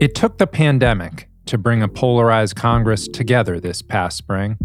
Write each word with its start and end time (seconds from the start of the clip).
It 0.00 0.14
took 0.14 0.38
the 0.38 0.46
pandemic 0.46 1.28
to 1.46 1.58
bring 1.58 1.82
a 1.82 1.88
polarized 1.88 2.54
Congress 2.54 3.08
together 3.08 3.58
this 3.58 3.82
past 3.82 4.16
spring 4.16 4.58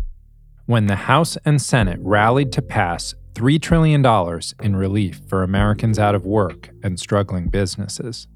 when 0.68 0.86
the 0.86 0.96
House 0.96 1.38
and 1.44 1.60
Senate 1.60 1.98
rallied 2.04 2.52
to 2.52 2.62
pass 2.62 3.16
$3 3.34 3.60
trillion 3.60 4.06
in 4.62 4.76
relief 4.76 5.22
for 5.28 5.42
Americans 5.42 5.98
out 5.98 6.14
of 6.14 6.28
work 6.28 6.70
and 6.84 7.00
struggling 7.00 7.50
businesses. 7.50 8.28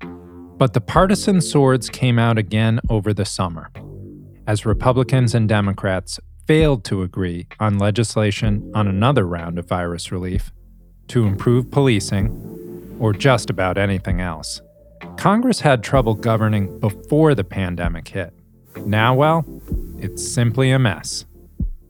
But 0.58 0.74
the 0.74 0.82
partisan 0.82 1.42
swords 1.42 1.88
came 1.90 2.18
out 2.18 2.40
again 2.40 2.80
over 2.90 3.14
the 3.14 3.26
summer 3.26 3.70
as 4.48 4.66
Republicans 4.66 5.36
and 5.36 5.48
Democrats 5.48 6.20
failed 6.48 6.84
to 6.86 7.04
agree 7.04 7.48
on 7.60 7.78
legislation 7.78 8.72
on 8.74 8.88
another 8.88 9.28
round 9.28 9.60
of 9.60 9.68
virus 9.68 10.12
relief 10.12 10.52
to 11.08 11.26
improve 11.26 11.72
policing 11.72 12.98
or 13.00 13.14
just 13.14 13.50
about 13.50 13.78
anything 13.78 14.22
else. 14.22 14.62
Congress 15.18 15.62
had 15.62 15.84
trouble 15.84 16.14
governing 16.14 16.80
before 16.80 17.36
the 17.36 17.44
pandemic 17.44 18.08
hit. 18.08 18.34
Now, 18.86 19.16
well, 19.16 19.46
it's 19.98 20.26
simply 20.28 20.72
a 20.72 20.80
mess. 20.80 21.26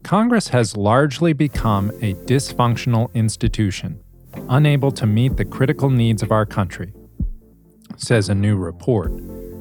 Congress 0.03 0.49
has 0.49 0.77
largely 0.77 1.33
become 1.33 1.89
a 2.01 2.13
dysfunctional 2.25 3.11
institution, 3.13 3.99
unable 4.49 4.91
to 4.91 5.05
meet 5.07 5.37
the 5.37 5.45
critical 5.45 5.89
needs 5.89 6.21
of 6.21 6.31
our 6.31 6.45
country, 6.45 6.93
says 7.97 8.29
a 8.29 8.35
new 8.35 8.55
report, 8.55 9.11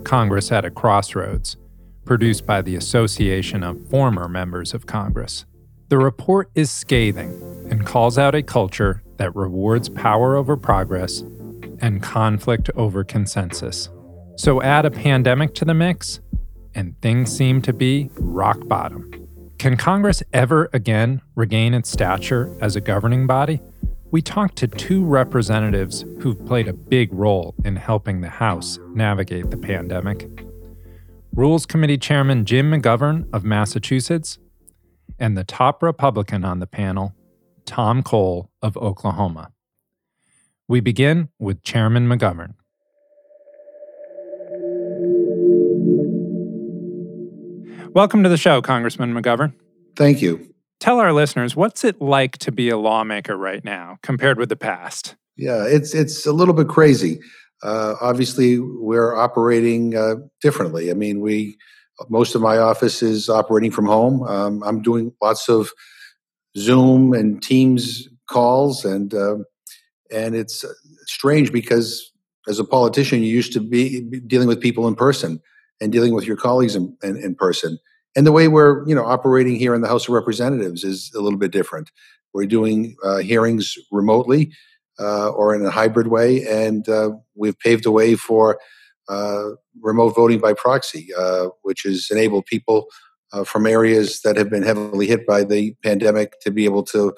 Congress 0.05 0.53
at 0.53 0.67
a 0.67 0.71
Crossroads, 0.71 1.57
produced 2.05 2.47
by 2.47 2.61
the 2.61 2.77
Association 2.77 3.63
of 3.63 3.89
Former 3.89 4.29
Members 4.29 4.75
of 4.75 4.87
Congress. 4.87 5.47
The 5.89 5.99
report 5.99 6.51
is 6.55 6.71
scathing 6.71 7.31
and 7.71 7.87
calls 7.87 8.19
out 8.19 8.35
a 8.35 8.43
culture 8.43 9.03
that 9.17 9.35
rewards 9.35 9.89
power 9.89 10.37
over 10.37 10.57
progress 10.57 11.21
and 11.81 12.03
conflict 12.03 12.71
over 12.77 13.05
consensus. 13.05 13.89
So 14.37 14.63
add 14.63 14.85
a 14.85 14.91
pandemic 14.91 15.55
to 15.55 15.65
the 15.65 15.75
mix, 15.75 16.21
and 16.75 17.01
things 17.01 17.35
seem 17.35 17.63
to 17.63 17.73
be 17.73 18.11
rock 18.17 18.67
bottom. 18.67 19.11
Can 19.59 19.77
Congress 19.77 20.23
ever 20.33 20.69
again 20.73 21.23
regain 21.35 21.75
its 21.75 21.91
stature 21.91 22.57
as 22.61 22.77
a 22.77 22.81
governing 22.81 23.27
body? 23.27 23.61
We 24.11 24.23
talked 24.23 24.57
to 24.57 24.69
two 24.69 25.05
representatives 25.05 26.05
who've 26.21 26.45
played 26.47 26.69
a 26.69 26.73
big 26.73 27.13
role 27.13 27.55
in 27.65 27.77
helping 27.77 28.21
the 28.21 28.29
House 28.29 28.79
navigate 28.95 29.51
the 29.51 29.57
pandemic 29.57 30.29
Rules 31.35 31.67
Committee 31.67 31.99
Chairman 31.99 32.45
Jim 32.45 32.71
McGovern 32.71 33.29
of 33.33 33.43
Massachusetts, 33.43 34.39
and 35.19 35.37
the 35.37 35.43
top 35.43 35.83
Republican 35.83 36.45
on 36.45 36.61
the 36.61 36.67
panel, 36.69 37.13
Tom 37.67 38.03
Cole 38.03 38.51
of 38.63 38.77
Oklahoma. 38.77 39.53
We 40.69 40.81
begin 40.81 41.29
with 41.39 41.63
Chairman 41.63 42.09
McGovern. 42.09 42.55
Welcome 47.95 48.23
to 48.25 48.29
the 48.29 48.37
show, 48.37 48.61
Congressman 48.61 49.15
McGovern. 49.15 49.55
Thank 49.95 50.21
you. 50.21 50.53
Tell 50.81 50.99
our 50.99 51.13
listeners 51.13 51.55
what's 51.55 51.85
it 51.85 52.01
like 52.03 52.39
to 52.39 52.51
be 52.51 52.69
a 52.69 52.77
lawmaker 52.77 53.37
right 53.37 53.65
now 53.65 53.99
compared 54.03 54.39
with 54.39 54.49
the 54.49 54.57
past? 54.57 55.15
Yeah, 55.37 55.65
it's 55.67 55.95
it's 55.95 56.27
a 56.27 56.33
little 56.33 56.55
bit 56.55 56.69
crazy. 56.69 57.21
Uh, 57.63 57.95
obviously, 58.01 58.59
we're 58.59 59.17
operating 59.17 59.97
uh, 59.97 60.17
differently. 60.43 60.91
I 60.91 60.95
mean, 60.95 61.21
we 61.21 61.57
most 62.09 62.35
of 62.35 62.43
my 62.43 62.59
office 62.59 63.03
is 63.03 63.29
operating 63.29 63.71
from 63.71 63.87
home. 63.87 64.23
Um, 64.25 64.63
I'm 64.65 64.83
doing 64.83 65.13
lots 65.23 65.49
of 65.49 65.71
Zoom 66.57 67.13
and 67.13 67.43
Teams 67.43 68.09
calls, 68.29 68.85
and 68.85 69.13
um, 69.15 69.45
and 70.11 70.35
it's 70.35 70.65
strange 71.07 71.53
because 71.53 72.13
as 72.49 72.59
a 72.59 72.65
politician, 72.65 73.23
you 73.23 73.29
used 73.29 73.53
to 73.55 73.61
be 73.61 74.01
dealing 74.27 74.49
with 74.49 74.61
people 74.61 74.87
in 74.87 74.95
person 74.95 75.41
and 75.81 75.93
dealing 75.93 76.15
with 76.15 76.27
your 76.27 76.37
colleagues 76.37 76.77
in, 76.77 76.97
in, 77.03 77.17
in, 77.17 77.35
person. 77.35 77.79
And 78.15 78.27
the 78.27 78.33
way 78.33 78.49
we're 78.49 78.87
you 78.87 78.95
know 78.95 79.05
operating 79.05 79.57
here 79.57 79.75
in 79.75 79.81
the 79.81 79.89
House 79.89 80.09
of 80.09 80.15
Representatives 80.15 80.85
is 80.85 81.11
a 81.17 81.21
little 81.21 81.39
bit 81.39 81.53
different. 81.53 81.91
We're 82.33 82.47
doing 82.47 82.97
uh, 83.05 83.19
hearings 83.19 83.75
remotely 83.91 84.53
uh, 85.01 85.31
or 85.31 85.55
in 85.55 85.65
a 85.65 85.71
hybrid 85.71 86.09
way, 86.09 86.45
and 86.47 86.89
uh, 86.89 87.11
we've 87.35 87.59
paved 87.59 87.85
the 87.85 87.91
way 87.91 88.15
for 88.15 88.59
uh, 89.09 89.51
remote 89.81 90.15
voting 90.15 90.41
by 90.41 90.53
proxy, 90.55 91.09
uh, 91.19 91.49
which 91.63 91.83
has 91.83 92.09
enabled 92.11 92.47
people 92.47 92.87
uh, 93.35 93.45
from 93.45 93.67
areas 93.67 94.21
that 94.23 94.37
have 94.37 94.49
been 94.49 94.63
heavily 94.63 95.07
hit 95.07 95.27
by 95.27 95.45
the 95.45 95.75
pandemic 95.83 96.41
to 96.41 96.51
be 96.51 96.65
able 96.65 96.85
to 96.85 97.13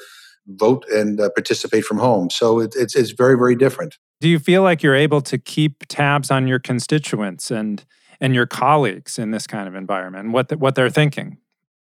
vote 0.49 0.85
and 0.91 1.21
uh, 1.21 1.29
participate 1.31 1.85
from 1.85 1.99
home. 1.99 2.31
So 2.31 2.61
it, 2.61 2.75
it's 2.77 2.97
it's 2.97 3.11
very 3.11 3.37
very 3.37 3.55
different. 3.55 3.97
Do 4.21 4.29
you 4.29 4.39
feel 4.39 4.63
like 4.63 4.83
you're 4.83 4.95
able 4.95 5.21
to 5.23 5.37
keep 5.37 5.85
tabs 5.89 6.31
on 6.31 6.49
your 6.49 6.59
constituents 6.59 7.51
and 7.51 7.85
and 8.21 8.35
your 8.35 8.47
colleagues 8.47 9.19
in 9.19 9.31
this 9.31 9.47
kind 9.47 9.69
of 9.69 9.75
environment? 9.75 10.33
What 10.33 10.49
the, 10.49 10.57
what 10.57 10.75
they're 10.75 10.91
thinking? 10.91 11.39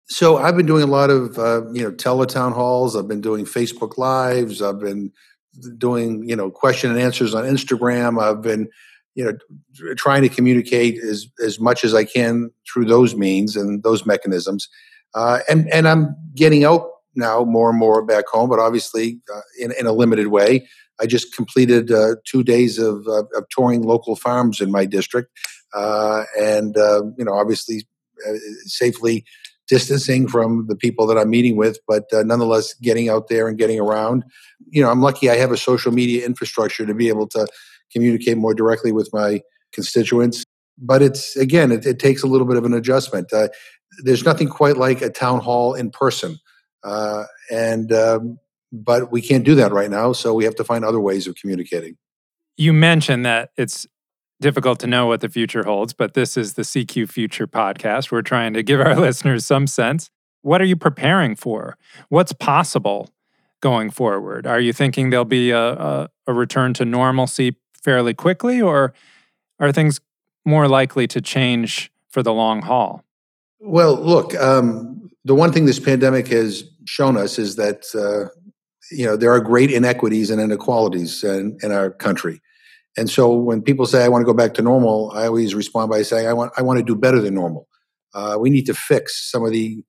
So 0.06 0.36
I've 0.38 0.56
been 0.56 0.66
doing 0.66 0.82
a 0.82 0.86
lot 0.86 1.10
of 1.10 1.38
uh, 1.38 1.70
you 1.72 1.82
know 1.82 1.92
teletown 1.92 2.52
halls. 2.52 2.96
I've 2.96 3.08
been 3.08 3.20
doing 3.20 3.44
Facebook 3.44 3.96
lives. 3.96 4.60
I've 4.60 4.80
been 4.80 5.12
doing 5.78 6.28
you 6.28 6.36
know 6.36 6.50
question 6.50 6.90
and 6.90 7.00
answers 7.00 7.34
on 7.34 7.44
Instagram. 7.44 8.20
I've 8.20 8.42
been 8.42 8.68
you 9.20 9.26
know 9.26 9.94
trying 9.96 10.22
to 10.22 10.28
communicate 10.28 10.98
as 10.98 11.26
as 11.44 11.60
much 11.60 11.84
as 11.84 11.94
I 11.94 12.04
can 12.04 12.50
through 12.72 12.86
those 12.86 13.14
means 13.14 13.54
and 13.54 13.82
those 13.82 14.06
mechanisms. 14.06 14.68
Uh, 15.14 15.40
and 15.48 15.70
and 15.72 15.86
I'm 15.86 16.16
getting 16.34 16.64
out 16.64 16.88
now 17.14 17.44
more 17.44 17.68
and 17.68 17.78
more 17.78 18.04
back 18.04 18.26
home, 18.28 18.48
but 18.48 18.58
obviously 18.58 19.20
uh, 19.34 19.40
in, 19.58 19.72
in 19.78 19.86
a 19.86 19.92
limited 19.92 20.28
way. 20.28 20.66
I 21.02 21.06
just 21.06 21.34
completed 21.34 21.90
uh, 21.90 22.16
two 22.26 22.42
days 22.42 22.78
of, 22.78 23.06
of, 23.06 23.26
touring 23.50 23.82
local 23.82 24.16
farms 24.16 24.60
in 24.60 24.70
my 24.70 24.84
district, 24.84 25.30
uh, 25.74 26.24
and 26.38 26.76
uh, 26.76 27.02
you 27.16 27.24
know, 27.24 27.32
obviously, 27.32 27.86
uh, 28.28 28.34
safely 28.64 29.24
distancing 29.66 30.28
from 30.28 30.66
the 30.68 30.76
people 30.76 31.06
that 31.06 31.16
I'm 31.16 31.30
meeting 31.30 31.56
with, 31.56 31.78
but 31.88 32.04
nonetheless, 32.12 32.74
getting 32.82 33.08
out 33.08 33.28
there 33.28 33.48
and 33.48 33.56
getting 33.56 33.80
around. 33.80 34.24
You 34.68 34.82
know, 34.82 34.90
I'm 34.90 35.00
lucky 35.00 35.30
I 35.30 35.36
have 35.36 35.52
a 35.52 35.56
social 35.56 35.90
media 35.90 36.26
infrastructure 36.26 36.84
to 36.84 36.92
be 36.92 37.08
able 37.08 37.28
to 37.28 37.46
communicate 37.92 38.36
more 38.36 38.54
directly 38.54 38.92
with 38.92 39.10
my 39.12 39.40
constituents. 39.72 40.44
But 40.78 41.02
it's 41.02 41.36
again, 41.36 41.72
it, 41.72 41.86
it 41.86 41.98
takes 41.98 42.22
a 42.22 42.26
little 42.26 42.46
bit 42.46 42.56
of 42.56 42.64
an 42.64 42.74
adjustment. 42.74 43.32
there's 44.02 44.24
nothing 44.24 44.48
quite 44.48 44.76
like 44.76 45.02
a 45.02 45.10
town 45.10 45.40
hall 45.40 45.74
in 45.74 45.90
person 45.90 46.38
uh, 46.82 47.24
and 47.50 47.92
um, 47.92 48.38
but 48.72 49.10
we 49.10 49.20
can't 49.20 49.44
do 49.44 49.54
that 49.56 49.72
right 49.72 49.90
now, 49.90 50.12
so 50.12 50.32
we 50.34 50.44
have 50.44 50.54
to 50.56 50.64
find 50.64 50.84
other 50.84 51.00
ways 51.00 51.26
of 51.26 51.34
communicating. 51.34 51.96
You 52.56 52.72
mentioned 52.72 53.26
that 53.26 53.50
it's 53.56 53.86
difficult 54.40 54.78
to 54.80 54.86
know 54.86 55.06
what 55.06 55.20
the 55.20 55.28
future 55.28 55.64
holds, 55.64 55.92
but 55.92 56.14
this 56.14 56.36
is 56.36 56.54
the 56.54 56.62
CQ 56.62 57.10
Future 57.10 57.46
podcast. 57.46 58.10
We're 58.10 58.22
trying 58.22 58.54
to 58.54 58.62
give 58.62 58.80
our 58.80 58.96
listeners 59.00 59.44
some 59.44 59.66
sense. 59.66 60.10
What 60.42 60.60
are 60.60 60.66
you 60.66 60.76
preparing 60.76 61.36
for? 61.36 61.76
What's 62.08 62.32
possible 62.32 63.10
going 63.60 63.90
forward? 63.90 64.46
Are 64.46 64.60
you 64.60 64.72
thinking 64.72 65.10
there'll 65.10 65.26
be 65.26 65.50
a, 65.50 65.72
a, 65.72 66.08
a 66.26 66.32
return 66.32 66.72
to 66.74 66.86
normalcy 66.86 67.56
fairly 67.82 68.14
quickly, 68.14 68.60
or 68.60 68.92
are 69.58 69.72
things 69.72 70.00
more 70.44 70.68
likely 70.68 71.06
to 71.08 71.20
change 71.20 71.92
for 72.08 72.22
the 72.22 72.32
long 72.32 72.62
haul? 72.62 73.04
Well, 73.60 73.94
look, 73.94 74.34
um, 74.36 75.10
the 75.24 75.34
one 75.34 75.52
thing 75.52 75.66
this 75.66 75.78
pandemic 75.78 76.28
has 76.28 76.64
shown 76.86 77.16
us 77.16 77.38
is 77.38 77.56
that 77.56 77.84
uh, 77.94 78.34
you 78.90 79.04
know 79.04 79.16
there 79.16 79.32
are 79.32 79.40
great 79.40 79.70
inequities 79.70 80.30
and 80.30 80.40
inequalities 80.40 81.22
in, 81.22 81.58
in, 81.62 81.70
our 81.72 81.90
country, 81.90 82.40
and 82.96 83.08
so 83.10 83.34
when 83.34 83.62
people 83.62 83.86
say 83.86 84.02
I 84.02 84.08
want 84.08 84.22
to 84.22 84.26
go 84.26 84.34
back 84.34 84.54
to 84.54 84.62
normal, 84.62 85.12
I 85.14 85.26
always 85.26 85.54
respond 85.54 85.90
by 85.90 86.02
saying 86.02 86.26
I 86.26 86.32
want 86.32 86.52
I 86.56 86.62
want 86.62 86.78
to 86.78 86.84
do 86.84 86.96
better 86.96 87.20
than 87.20 87.34
normal. 87.34 87.68
Uh, 88.14 88.36
we 88.40 88.50
need 88.50 88.66
to 88.66 88.74
fix 88.74 89.30
some 89.30 89.44
of 89.44 89.52
the 89.52 89.84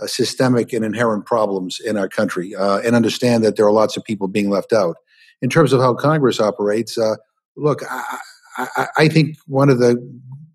uh, 0.00 0.06
systemic 0.06 0.72
and 0.72 0.84
inherent 0.84 1.26
problems 1.26 1.80
in 1.80 1.96
our 1.96 2.08
country 2.08 2.54
uh, 2.54 2.78
and 2.78 2.94
understand 2.94 3.44
that 3.44 3.56
there 3.56 3.66
are 3.66 3.72
lots 3.72 3.96
of 3.96 4.04
people 4.04 4.28
being 4.28 4.50
left 4.50 4.72
out. 4.72 4.96
In 5.42 5.50
terms 5.50 5.72
of 5.72 5.80
how 5.80 5.94
Congress 5.94 6.40
operates, 6.40 6.96
uh, 6.96 7.16
look, 7.56 7.82
I, 7.90 8.18
I, 8.58 8.88
I 8.96 9.08
think 9.08 9.36
one 9.46 9.70
of 9.70 9.78
the 9.78 9.96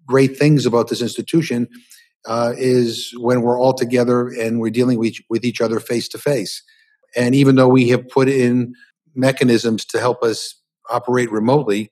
great 0.06 0.38
things 0.38 0.66
about 0.66 0.90
this 0.90 1.02
institution 1.02 1.68
uh, 2.26 2.54
is 2.58 3.14
when 3.18 3.42
we're 3.42 3.60
all 3.60 3.74
together 3.74 4.28
and 4.28 4.60
we're 4.60 4.70
dealing 4.70 5.00
with 5.00 5.08
each, 5.10 5.24
with 5.30 5.46
each 5.46 5.62
other 5.62 5.80
face 5.80 6.08
to 6.10 6.18
face. 6.18 6.64
And 7.16 7.36
even 7.36 7.56
though 7.56 7.68
we 7.68 7.90
have 7.90 8.08
put 8.10 8.30
in 8.30 8.74
mechanisms 9.16 9.86
to 9.86 10.00
help 10.00 10.24
us 10.24 10.56
operate 10.90 11.32
remotely, 11.32 11.92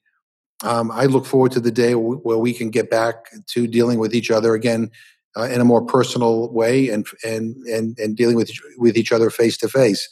um, 0.64 0.92
I 0.92 1.06
look 1.06 1.26
forward 1.26 1.52
to 1.54 1.60
the 1.60 1.72
day 1.72 1.92
w- 1.92 2.20
where 2.20 2.38
we 2.38 2.54
can 2.54 2.70
get 2.70 2.90
back 2.90 3.16
to 3.48 3.68
dealing 3.68 4.00
with 4.00 4.14
each 4.14 4.30
other 4.30 4.54
again 4.54 4.92
uh, 5.38 5.44
in 5.44 5.62
a 5.62 5.66
more 5.66 5.86
personal 5.86 6.52
way 6.52 6.90
and 6.90 7.08
and 7.24 7.56
and, 7.68 7.98
and 7.98 8.18
dealing 8.18 8.36
with 8.36 8.50
each, 8.50 8.62
with 8.78 8.98
each 8.98 9.12
other 9.12 9.30
face 9.30 9.58
to 9.58 9.70
face. 9.70 10.10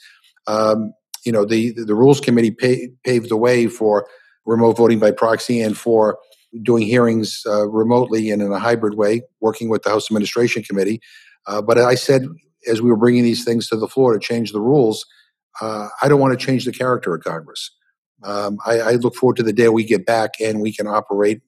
You 1.26 1.34
know, 1.34 1.44
the 1.44 1.72
the 1.72 1.96
rules 1.96 2.22
committee 2.22 2.52
pay, 2.52 2.90
paved 3.04 3.30
the 3.30 3.38
way 3.38 3.68
for 3.68 4.08
remote 4.48 4.78
voting 4.78 4.98
by 4.98 5.12
proxy 5.12 5.62
and 5.62 5.78
for 5.78 6.18
doing 6.64 6.84
hearings 6.84 7.44
uh, 7.46 7.68
remotely 7.68 8.32
and 8.32 8.42
in 8.42 8.52
a 8.52 8.58
hybrid 8.58 8.96
way, 8.96 9.22
working 9.42 9.70
with 9.70 9.84
the 9.84 9.90
House 9.90 10.10
Administration 10.10 10.64
Committee. 10.64 11.02
Uh, 11.46 11.62
but 11.62 11.78
I 11.78 11.94
said, 11.94 12.26
as 12.68 12.82
we 12.82 12.90
were 12.90 12.98
bringing 12.98 13.24
these 13.24 13.44
things 13.44 13.68
to 13.68 13.76
the 13.76 13.88
floor 13.88 14.14
to 14.14 14.20
change 14.20 14.52
the 14.52 14.62
rules, 14.62 15.06
uh, 15.62 15.90
I 16.02 16.08
don't 16.08 16.20
want 16.20 16.38
to 16.38 16.44
change 16.44 16.66
the 16.66 16.72
character 16.72 17.14
of 17.14 17.24
Congress. 17.24 17.72
Um, 18.24 18.58
I, 18.66 18.80
I, 18.80 18.92
look 18.94 19.14
forward 19.14 19.38
to 19.38 19.44
the 19.44 19.54
day 19.54 19.70
we 19.70 19.84
get 19.84 20.04
back 20.04 20.32
and 20.40 20.60
we 20.60 20.74
can 20.74 20.88
operate, 20.88 21.42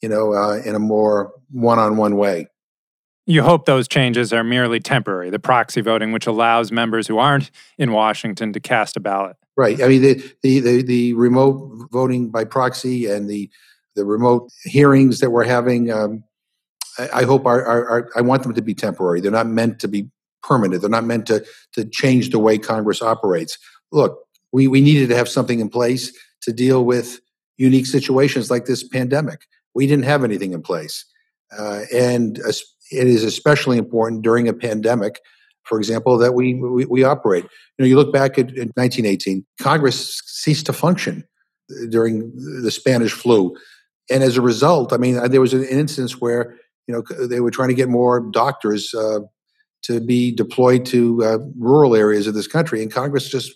you 0.00 0.08
know, 0.08 0.32
uh, 0.32 0.60
in 0.64 0.76
a 0.76 0.78
more 0.78 1.32
one-on-one 1.50 2.16
way. 2.16 2.46
You 3.26 3.42
hope 3.42 3.64
those 3.64 3.88
changes 3.88 4.32
are 4.32 4.44
merely 4.44 4.78
temporary. 4.78 5.30
The 5.30 5.40
proxy 5.40 5.80
voting, 5.80 6.12
which 6.12 6.28
allows 6.28 6.70
members 6.70 7.08
who 7.08 7.18
aren't 7.18 7.50
in 7.78 7.90
Washington 7.90 8.52
to 8.52 8.60
cast 8.60 8.96
a 8.96 9.00
ballot. 9.00 9.36
Right. 9.56 9.80
I 9.82 9.88
mean, 9.88 10.02
the 10.02 10.14
the 10.42 10.60
the, 10.60 10.82
the 10.82 11.12
remote 11.14 11.88
voting 11.92 12.30
by 12.30 12.44
proxy 12.44 13.06
and 13.06 13.30
the 13.30 13.48
the 13.94 14.04
remote 14.04 14.50
hearings 14.64 15.20
that 15.20 15.30
we're 15.30 15.44
having. 15.44 15.90
Um, 15.90 16.24
I, 16.98 17.08
I, 17.20 17.24
hope 17.24 17.46
are, 17.46 17.64
are, 17.64 17.88
are 17.88 18.10
I 18.16 18.20
want 18.20 18.42
them 18.42 18.54
to 18.54 18.62
be 18.62 18.74
temporary. 18.74 19.20
They're 19.20 19.30
not 19.30 19.46
meant 19.46 19.78
to 19.80 19.88
be 19.88 20.08
permanent. 20.42 20.80
They're 20.80 20.90
not 20.90 21.04
meant 21.04 21.26
to 21.26 21.44
to 21.72 21.84
change 21.84 22.30
the 22.30 22.38
way 22.38 22.58
Congress 22.58 23.00
operates. 23.00 23.58
Look, 23.92 24.18
we 24.52 24.66
we 24.68 24.80
needed 24.80 25.08
to 25.10 25.16
have 25.16 25.28
something 25.28 25.60
in 25.60 25.68
place 25.68 26.12
to 26.42 26.52
deal 26.52 26.84
with 26.84 27.20
unique 27.56 27.86
situations 27.86 28.50
like 28.50 28.66
this 28.66 28.86
pandemic. 28.86 29.46
We 29.74 29.86
didn't 29.86 30.04
have 30.04 30.24
anything 30.24 30.52
in 30.52 30.62
place, 30.62 31.04
uh, 31.56 31.82
and 31.92 32.38
it 32.38 33.06
is 33.06 33.22
especially 33.24 33.78
important 33.78 34.22
during 34.22 34.48
a 34.48 34.52
pandemic 34.52 35.20
for 35.64 35.78
example, 35.78 36.18
that 36.18 36.34
we, 36.34 36.54
we, 36.54 36.84
we 36.84 37.04
operate. 37.04 37.44
You 37.44 37.84
know, 37.84 37.86
you 37.86 37.96
look 37.96 38.12
back 38.12 38.32
at, 38.38 38.50
at 38.50 38.76
1918, 38.76 39.44
Congress 39.60 40.22
ceased 40.24 40.66
to 40.66 40.72
function 40.72 41.24
during 41.90 42.32
the 42.62 42.70
Spanish 42.70 43.12
flu. 43.12 43.56
And 44.10 44.22
as 44.22 44.36
a 44.36 44.42
result, 44.42 44.92
I 44.92 44.98
mean, 44.98 45.16
there 45.30 45.40
was 45.40 45.54
an 45.54 45.64
instance 45.64 46.20
where, 46.20 46.56
you 46.86 46.94
know, 46.94 47.26
they 47.26 47.40
were 47.40 47.50
trying 47.50 47.70
to 47.70 47.74
get 47.74 47.88
more 47.88 48.20
doctors 48.20 48.92
uh, 48.92 49.20
to 49.84 50.00
be 50.00 50.30
deployed 50.30 50.84
to 50.86 51.24
uh, 51.24 51.38
rural 51.58 51.94
areas 51.94 52.26
of 52.26 52.34
this 52.34 52.46
country, 52.46 52.82
and 52.82 52.92
Congress 52.92 53.28
just 53.28 53.52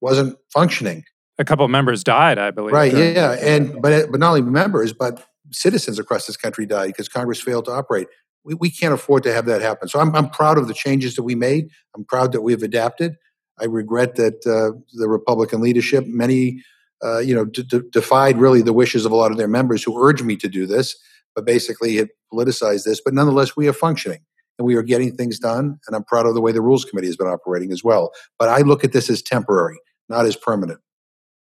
wasn't 0.00 0.36
functioning. 0.52 1.04
A 1.38 1.44
couple 1.44 1.64
of 1.64 1.70
members 1.70 2.02
died, 2.02 2.38
I 2.38 2.50
believe. 2.50 2.72
Right, 2.72 2.92
yeah, 2.92 3.10
yeah. 3.10 3.32
And, 3.40 3.80
but, 3.80 4.10
but 4.10 4.18
not 4.18 4.30
only 4.30 4.42
members, 4.42 4.92
but 4.92 5.24
citizens 5.52 5.98
across 5.98 6.26
this 6.26 6.36
country 6.36 6.66
died 6.66 6.88
because 6.88 7.08
Congress 7.08 7.40
failed 7.40 7.66
to 7.66 7.70
operate 7.70 8.08
we, 8.44 8.54
we 8.54 8.70
can't 8.70 8.94
afford 8.94 9.22
to 9.24 9.32
have 9.32 9.46
that 9.46 9.62
happen. 9.62 9.88
So 9.88 10.00
I'm, 10.00 10.14
I'm 10.14 10.30
proud 10.30 10.58
of 10.58 10.68
the 10.68 10.74
changes 10.74 11.16
that 11.16 11.22
we 11.22 11.34
made. 11.34 11.70
I'm 11.94 12.04
proud 12.04 12.32
that 12.32 12.42
we've 12.42 12.62
adapted. 12.62 13.16
I 13.60 13.64
regret 13.64 14.16
that 14.16 14.46
uh, 14.46 14.78
the 14.92 15.08
Republican 15.08 15.60
leadership, 15.60 16.06
many, 16.06 16.62
uh, 17.04 17.18
you 17.18 17.34
know, 17.34 17.44
d- 17.44 17.64
d- 17.64 17.82
defied 17.90 18.38
really 18.38 18.62
the 18.62 18.72
wishes 18.72 19.04
of 19.04 19.12
a 19.12 19.16
lot 19.16 19.30
of 19.30 19.36
their 19.36 19.48
members 19.48 19.82
who 19.82 20.02
urged 20.02 20.24
me 20.24 20.36
to 20.36 20.48
do 20.48 20.66
this, 20.66 20.96
but 21.34 21.44
basically 21.44 21.96
had 21.96 22.08
politicized 22.32 22.84
this. 22.84 23.00
But 23.04 23.14
nonetheless, 23.14 23.56
we 23.56 23.68
are 23.68 23.72
functioning 23.72 24.20
and 24.58 24.66
we 24.66 24.76
are 24.76 24.82
getting 24.82 25.16
things 25.16 25.38
done. 25.38 25.78
And 25.86 25.96
I'm 25.96 26.04
proud 26.04 26.26
of 26.26 26.34
the 26.34 26.40
way 26.40 26.52
the 26.52 26.62
Rules 26.62 26.84
Committee 26.84 27.08
has 27.08 27.16
been 27.16 27.26
operating 27.26 27.72
as 27.72 27.82
well. 27.82 28.12
But 28.38 28.48
I 28.48 28.60
look 28.60 28.84
at 28.84 28.92
this 28.92 29.10
as 29.10 29.22
temporary, 29.22 29.80
not 30.08 30.26
as 30.26 30.36
permanent. 30.36 30.80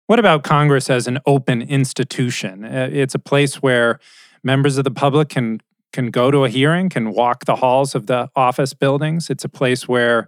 What 0.07 0.19
about 0.19 0.43
Congress 0.43 0.89
as 0.89 1.05
an 1.05 1.19
open 1.25 1.61
institution? 1.61 2.65
Uh, 2.65 2.89
it's 2.91 3.13
a 3.13 3.19
place 3.19 3.61
where 3.61 3.99
members 4.43 4.77
of 4.77 4.83
the 4.83 4.91
public 4.91 5.29
can 5.29 5.61
can 5.91 6.11
go 6.11 6.31
to 6.31 6.45
a 6.45 6.49
hearing, 6.49 6.89
can 6.89 7.11
walk 7.11 7.45
the 7.45 7.55
halls 7.55 7.95
of 7.95 8.07
the 8.07 8.29
office 8.35 8.73
buildings. 8.73 9.29
It's 9.29 9.43
a 9.43 9.49
place 9.49 9.87
where 9.87 10.27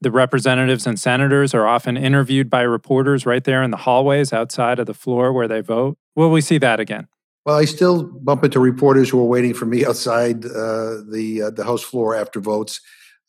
the 0.00 0.10
representatives 0.10 0.86
and 0.86 0.98
senators 0.98 1.52
are 1.54 1.66
often 1.66 1.96
interviewed 1.96 2.48
by 2.48 2.62
reporters 2.62 3.26
right 3.26 3.44
there 3.44 3.62
in 3.62 3.70
the 3.70 3.76
hallways 3.76 4.32
outside 4.32 4.78
of 4.78 4.86
the 4.86 4.94
floor 4.94 5.32
where 5.32 5.48
they 5.48 5.60
vote. 5.60 5.98
Will 6.16 6.30
we 6.30 6.40
see 6.40 6.58
that 6.58 6.80
again? 6.80 7.06
Well, 7.44 7.56
I 7.56 7.64
still 7.64 8.04
bump 8.04 8.44
into 8.44 8.60
reporters 8.60 9.10
who 9.10 9.20
are 9.20 9.26
waiting 9.26 9.54
for 9.54 9.66
me 9.66 9.84
outside 9.86 10.44
uh, 10.44 11.02
the 11.10 11.42
uh, 11.46 11.50
the 11.50 11.64
House 11.64 11.82
floor 11.82 12.14
after 12.14 12.40
votes, 12.40 12.80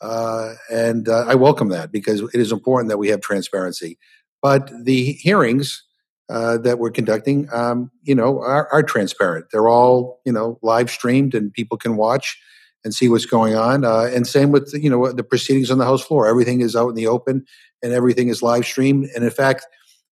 uh, 0.01 0.53
and 0.69 1.07
uh, 1.07 1.25
I 1.27 1.35
welcome 1.35 1.69
that 1.69 1.91
because 1.91 2.21
it 2.21 2.39
is 2.39 2.51
important 2.51 2.89
that 2.89 2.97
we 2.97 3.09
have 3.09 3.21
transparency. 3.21 3.97
But 4.41 4.71
the 4.83 5.13
hearings 5.13 5.83
uh, 6.29 6.57
that 6.59 6.79
we're 6.79 6.91
conducting, 6.91 7.47
um, 7.51 7.91
you 8.03 8.15
know, 8.15 8.39
are, 8.39 8.71
are, 8.71 8.83
transparent. 8.83 9.45
They're 9.51 9.67
all, 9.67 10.21
you 10.25 10.31
know, 10.31 10.57
live 10.61 10.89
streamed 10.89 11.35
and 11.35 11.51
people 11.51 11.77
can 11.77 11.97
watch 11.97 12.39
and 12.85 12.93
see 12.93 13.09
what's 13.09 13.25
going 13.25 13.55
on. 13.55 13.83
Uh, 13.83 14.09
and 14.13 14.25
same 14.25 14.51
with, 14.51 14.73
you 14.73 14.89
know, 14.89 15.11
the 15.11 15.23
proceedings 15.23 15.69
on 15.69 15.77
the 15.77 15.85
House 15.85 16.01
floor. 16.01 16.27
Everything 16.27 16.61
is 16.61 16.75
out 16.75 16.89
in 16.89 16.95
the 16.95 17.07
open 17.07 17.45
and 17.83 17.91
everything 17.91 18.29
is 18.29 18.41
live 18.41 18.65
streamed. 18.65 19.09
And 19.13 19.23
in 19.23 19.29
fact, 19.29 19.65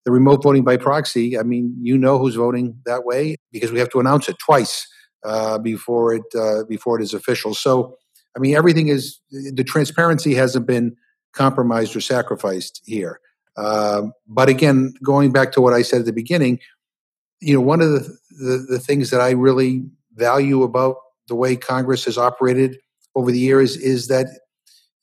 the 0.05 0.11
remote 0.11 0.43
voting 0.43 0.63
by 0.63 0.77
proxy, 0.77 1.37
I 1.37 1.43
mean, 1.43 1.75
you 1.79 1.97
know 1.97 2.17
who's 2.17 2.35
voting 2.35 2.77
that 2.85 3.05
way 3.05 3.35
because 3.51 3.71
we 3.71 3.79
have 3.79 3.89
to 3.89 3.99
announce 3.99 4.27
it 4.29 4.37
twice 4.39 4.87
uh, 5.23 5.57
before 5.57 6.13
it 6.13 6.23
uh, 6.37 6.63
before 6.67 6.99
it 6.99 7.03
is 7.03 7.13
official. 7.13 7.53
So, 7.53 7.97
I 8.35 8.39
mean, 8.39 8.55
everything 8.55 8.87
is 8.87 9.19
the 9.31 9.63
transparency 9.63 10.33
hasn't 10.33 10.65
been 10.65 10.95
compromised 11.33 11.95
or 11.95 12.01
sacrificed 12.01 12.81
here. 12.85 13.19
Um, 13.57 14.13
but 14.27 14.49
again, 14.49 14.93
going 15.03 15.31
back 15.31 15.51
to 15.53 15.61
what 15.61 15.73
I 15.73 15.81
said 15.81 15.99
at 15.99 16.05
the 16.05 16.13
beginning, 16.13 16.59
you 17.41 17.53
know, 17.53 17.61
one 17.61 17.81
of 17.81 17.91
the, 17.91 18.17
the, 18.29 18.65
the 18.69 18.79
things 18.79 19.09
that 19.09 19.21
I 19.21 19.31
really 19.31 19.83
value 20.15 20.63
about 20.63 20.97
the 21.27 21.35
way 21.35 21.55
Congress 21.55 22.05
has 22.05 22.17
operated 22.17 22.77
over 23.15 23.31
the 23.31 23.39
years 23.39 23.75
is 23.77 24.07
that 24.07 24.27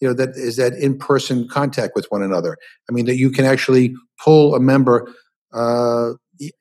you 0.00 0.06
know 0.06 0.14
that 0.14 0.30
is 0.30 0.56
that 0.56 0.74
in-person 0.74 1.48
contact 1.48 1.94
with 1.94 2.06
one 2.10 2.22
another. 2.22 2.56
I 2.88 2.92
mean 2.92 3.06
that 3.06 3.16
you 3.16 3.30
can 3.30 3.44
actually 3.44 3.94
pull 4.22 4.54
a 4.54 4.60
member, 4.60 5.10
uh, 5.52 6.12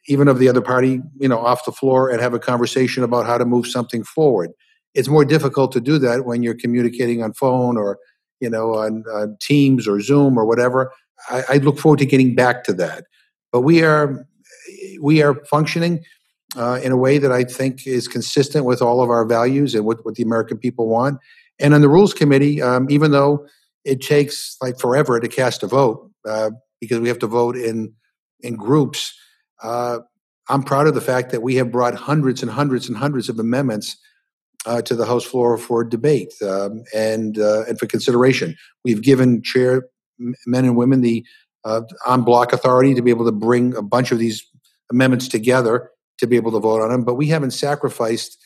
even 0.07 0.27
of 0.27 0.39
the 0.39 0.47
other 0.47 0.61
party, 0.61 1.01
you 1.19 1.27
know, 1.27 1.39
off 1.39 1.65
the 1.65 1.71
floor 1.71 2.09
and 2.09 2.21
have 2.21 2.33
a 2.33 2.39
conversation 2.39 3.03
about 3.03 3.25
how 3.25 3.37
to 3.37 3.45
move 3.45 3.67
something 3.67 4.03
forward. 4.03 4.51
It's 4.93 5.09
more 5.09 5.25
difficult 5.25 5.73
to 5.73 5.81
do 5.81 5.97
that 5.99 6.25
when 6.25 6.43
you're 6.43 6.55
communicating 6.55 7.21
on 7.21 7.33
phone 7.33 7.75
or 7.77 7.97
you 8.39 8.49
know 8.49 8.75
on, 8.75 9.03
on 9.13 9.37
Teams 9.41 9.87
or 9.87 9.99
Zoom 10.01 10.37
or 10.37 10.45
whatever. 10.45 10.91
I, 11.29 11.43
I, 11.49 11.57
look 11.57 11.79
forward 11.79 11.99
to 11.99 12.05
getting 12.05 12.35
back 12.35 12.63
to 12.65 12.73
that. 12.73 13.05
But 13.51 13.61
we 13.61 13.83
are 13.83 14.27
we 15.01 15.21
are 15.21 15.35
functioning 15.45 16.03
uh, 16.55 16.79
in 16.83 16.91
a 16.91 16.97
way 16.97 17.17
that 17.17 17.31
I 17.31 17.43
think 17.43 17.87
is 17.87 18.07
consistent 18.07 18.65
with 18.65 18.81
all 18.81 19.01
of 19.01 19.09
our 19.09 19.25
values 19.25 19.75
and 19.75 19.85
what, 19.85 20.05
what 20.05 20.15
the 20.15 20.23
American 20.23 20.57
people 20.57 20.87
want. 20.87 21.19
And 21.59 21.73
on 21.73 21.81
the 21.81 21.89
Rules 21.89 22.13
Committee, 22.13 22.61
um, 22.61 22.87
even 22.89 23.11
though 23.11 23.47
it 23.83 24.01
takes 24.01 24.57
like 24.61 24.79
forever 24.79 25.19
to 25.19 25.27
cast 25.27 25.63
a 25.63 25.67
vote 25.67 26.09
uh, 26.27 26.51
because 26.79 26.99
we 26.99 27.07
have 27.07 27.19
to 27.19 27.27
vote 27.27 27.55
in 27.55 27.93
in 28.41 28.55
groups, 28.55 29.17
uh, 29.63 29.99
I'm 30.49 30.63
proud 30.63 30.87
of 30.87 30.93
the 30.93 31.01
fact 31.01 31.31
that 31.31 31.41
we 31.41 31.55
have 31.55 31.71
brought 31.71 31.95
hundreds 31.95 32.41
and 32.41 32.51
hundreds 32.51 32.87
and 32.87 32.97
hundreds 32.97 33.29
of 33.29 33.39
amendments 33.39 33.97
uh, 34.65 34.81
to 34.81 34.95
the 34.95 35.05
House 35.05 35.23
floor 35.23 35.57
for 35.57 35.83
debate 35.83 36.33
um, 36.41 36.83
and 36.93 37.37
uh, 37.37 37.63
and 37.67 37.79
for 37.79 37.87
consideration. 37.87 38.55
We've 38.83 39.01
given 39.01 39.41
Chair 39.43 39.83
men 40.45 40.65
and 40.65 40.75
women 40.75 41.01
the 41.01 41.25
uh, 41.63 41.81
en 42.07 42.21
bloc 42.21 42.53
authority 42.53 42.93
to 42.93 43.01
be 43.01 43.09
able 43.09 43.25
to 43.25 43.31
bring 43.31 43.75
a 43.75 43.81
bunch 43.81 44.11
of 44.11 44.19
these 44.19 44.45
amendments 44.91 45.27
together 45.27 45.91
to 46.19 46.27
be 46.27 46.35
able 46.35 46.51
to 46.51 46.59
vote 46.59 46.81
on 46.81 46.89
them. 46.89 47.03
But 47.03 47.15
we 47.15 47.27
haven't 47.27 47.51
sacrificed 47.51 48.37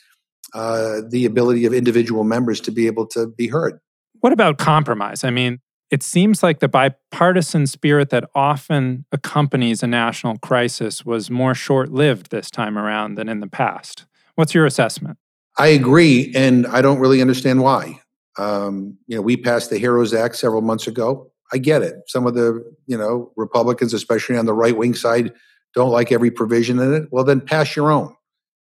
uh, 0.53 1.01
the 1.07 1.25
ability 1.25 1.65
of 1.65 1.73
individual 1.73 2.23
members 2.23 2.59
to 2.61 2.71
be 2.71 2.87
able 2.87 3.05
to 3.07 3.27
be 3.27 3.47
heard. 3.47 3.79
What 4.21 4.33
about 4.33 4.57
compromise? 4.57 5.23
I 5.23 5.29
mean, 5.29 5.59
it 5.91 6.03
seems 6.03 6.43
like 6.43 6.59
the 6.59 6.67
bipartisan 6.67 7.67
spirit 7.67 8.09
that 8.09 8.29
often 8.35 9.05
accompanies 9.11 9.81
a 9.83 9.87
national 9.87 10.37
crisis 10.37 11.05
was 11.05 11.29
more 11.29 11.55
short 11.55 11.91
lived 11.91 12.31
this 12.31 12.51
time 12.51 12.77
around 12.77 13.15
than 13.15 13.29
in 13.29 13.39
the 13.39 13.47
past. 13.47 14.05
What's 14.35 14.53
your 14.53 14.65
assessment? 14.65 15.17
I 15.59 15.67
agree, 15.67 16.31
and 16.35 16.65
I 16.67 16.81
don't 16.81 16.99
really 16.99 17.19
understand 17.19 17.61
why. 17.61 18.01
Um, 18.37 18.97
you 19.07 19.15
know, 19.17 19.21
we 19.21 19.35
passed 19.35 19.69
the 19.69 19.77
HEROES 19.77 20.13
Act 20.13 20.37
several 20.37 20.61
months 20.61 20.87
ago. 20.87 21.29
I 21.51 21.57
get 21.57 21.81
it. 21.81 21.95
Some 22.07 22.25
of 22.25 22.33
the 22.33 22.63
you 22.87 22.97
know 22.97 23.31
Republicans, 23.35 23.93
especially 23.93 24.37
on 24.37 24.45
the 24.45 24.53
right 24.53 24.75
wing 24.75 24.95
side, 24.95 25.33
don't 25.75 25.91
like 25.91 26.13
every 26.13 26.31
provision 26.31 26.79
in 26.79 26.93
it. 26.93 27.09
Well, 27.11 27.25
then 27.25 27.41
pass 27.41 27.75
your 27.75 27.91
own, 27.91 28.15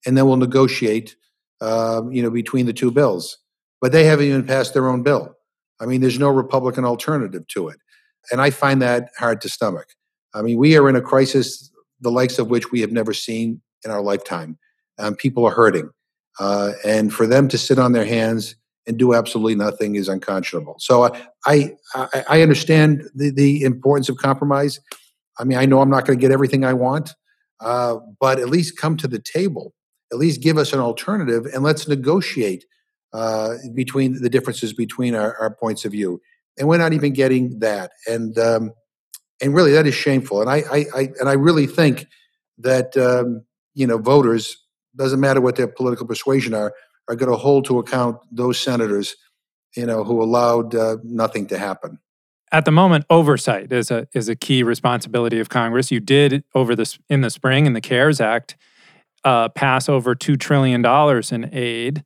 and 0.06 0.16
then 0.16 0.26
we'll 0.26 0.36
negotiate. 0.36 1.16
Uh, 1.60 2.02
you 2.10 2.22
know, 2.22 2.30
between 2.30 2.66
the 2.66 2.72
two 2.72 2.90
bills, 2.90 3.38
but 3.80 3.90
they 3.90 4.04
haven't 4.04 4.26
even 4.26 4.44
passed 4.44 4.74
their 4.74 4.88
own 4.88 5.02
bill. 5.02 5.34
I 5.80 5.86
mean, 5.86 6.00
there's 6.00 6.18
no 6.18 6.28
Republican 6.28 6.84
alternative 6.84 7.46
to 7.48 7.68
it, 7.68 7.78
and 8.30 8.40
I 8.40 8.50
find 8.50 8.80
that 8.82 9.10
hard 9.18 9.40
to 9.40 9.48
stomach. 9.48 9.86
I 10.34 10.42
mean, 10.42 10.58
we 10.58 10.76
are 10.76 10.88
in 10.88 10.96
a 10.96 11.00
crisis 11.00 11.70
the 12.00 12.10
likes 12.10 12.38
of 12.38 12.50
which 12.50 12.70
we 12.70 12.80
have 12.80 12.92
never 12.92 13.12
seen 13.12 13.60
in 13.84 13.90
our 13.90 14.02
lifetime. 14.02 14.58
Um, 14.98 15.16
people 15.16 15.44
are 15.44 15.54
hurting, 15.54 15.90
uh, 16.38 16.72
and 16.84 17.12
for 17.12 17.26
them 17.26 17.48
to 17.48 17.58
sit 17.58 17.78
on 17.78 17.92
their 17.92 18.04
hands 18.04 18.56
and 18.86 18.98
do 18.98 19.14
absolutely 19.14 19.54
nothing 19.54 19.94
is 19.94 20.08
unconscionable. 20.08 20.76
So 20.78 21.14
I 21.46 21.72
I, 21.94 22.24
I 22.28 22.42
understand 22.42 23.08
the, 23.14 23.30
the 23.30 23.62
importance 23.62 24.08
of 24.08 24.16
compromise. 24.16 24.80
I 25.38 25.44
mean, 25.44 25.58
I 25.58 25.66
know 25.66 25.80
I'm 25.80 25.90
not 25.90 26.06
going 26.06 26.18
to 26.18 26.20
get 26.20 26.32
everything 26.32 26.64
I 26.64 26.74
want, 26.74 27.14
uh, 27.60 27.96
but 28.20 28.38
at 28.38 28.48
least 28.48 28.78
come 28.78 28.96
to 28.98 29.08
the 29.08 29.18
table. 29.18 29.74
At 30.12 30.18
least 30.18 30.42
give 30.42 30.58
us 30.58 30.72
an 30.72 30.80
alternative, 30.80 31.46
and 31.46 31.62
let's 31.62 31.88
negotiate 31.88 32.64
uh, 33.12 33.54
between 33.74 34.20
the 34.20 34.28
differences 34.28 34.72
between 34.72 35.14
our, 35.14 35.36
our, 35.38 35.54
points 35.54 35.84
of 35.84 35.92
view. 35.92 36.20
And 36.58 36.68
we're 36.68 36.78
not 36.78 36.92
even 36.92 37.12
getting 37.12 37.58
that, 37.60 37.92
and 38.06 38.36
um, 38.38 38.72
and 39.40 39.54
really 39.54 39.72
that 39.72 39.86
is 39.86 39.94
shameful. 39.94 40.40
And 40.40 40.50
I, 40.50 40.62
I, 40.70 40.84
I 40.94 41.08
and 41.20 41.28
I 41.28 41.32
really 41.32 41.66
think 41.66 42.06
that 42.58 42.96
um, 42.96 43.44
you 43.74 43.86
know 43.86 43.98
voters 43.98 44.63
doesn't 44.96 45.20
matter 45.20 45.40
what 45.40 45.56
their 45.56 45.68
political 45.68 46.06
persuasion 46.06 46.54
are 46.54 46.72
are 47.08 47.16
going 47.16 47.30
to 47.30 47.36
hold 47.36 47.66
to 47.66 47.78
account 47.78 48.16
those 48.32 48.58
senators, 48.58 49.16
you 49.76 49.84
know, 49.86 50.04
who 50.04 50.22
allowed 50.22 50.74
uh, 50.74 50.96
nothing 51.02 51.46
to 51.48 51.58
happen. 51.58 51.98
at 52.52 52.64
the 52.64 52.70
moment, 52.70 53.04
oversight 53.10 53.72
is 53.72 53.90
a 53.90 54.06
is 54.14 54.28
a 54.28 54.36
key 54.36 54.62
responsibility 54.62 55.40
of 55.40 55.48
Congress. 55.48 55.90
You 55.90 56.00
did 56.00 56.44
over 56.54 56.76
this 56.76 56.98
in 57.08 57.20
the 57.20 57.30
spring 57.30 57.66
in 57.66 57.72
the 57.72 57.80
CARES 57.80 58.20
Act 58.20 58.56
uh, 59.24 59.48
pass 59.48 59.88
over 59.88 60.14
two 60.14 60.36
trillion 60.36 60.82
dollars 60.82 61.32
in 61.32 61.50
aid, 61.52 62.04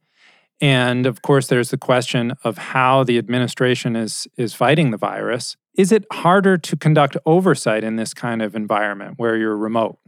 and 0.61 1.07
of 1.07 1.21
course, 1.23 1.49
there's 1.49 1.71
the 1.71 1.79
question 1.79 2.33
of 2.45 2.59
how 2.59 3.05
the 3.05 3.19
administration 3.19 3.95
is 3.97 4.27
is 4.37 4.55
fighting 4.55 4.91
the 4.91 4.97
virus. 4.97 5.57
Is 5.77 5.93
it 5.93 6.07
harder 6.13 6.59
to 6.59 6.77
conduct 6.77 7.17
oversight 7.25 7.85
in 7.85 7.97
this 7.97 8.15
kind 8.15 8.43
of 8.43 8.57
environment 8.57 9.15
where 9.17 9.37
you're 9.37 9.57
remote? 9.57 9.99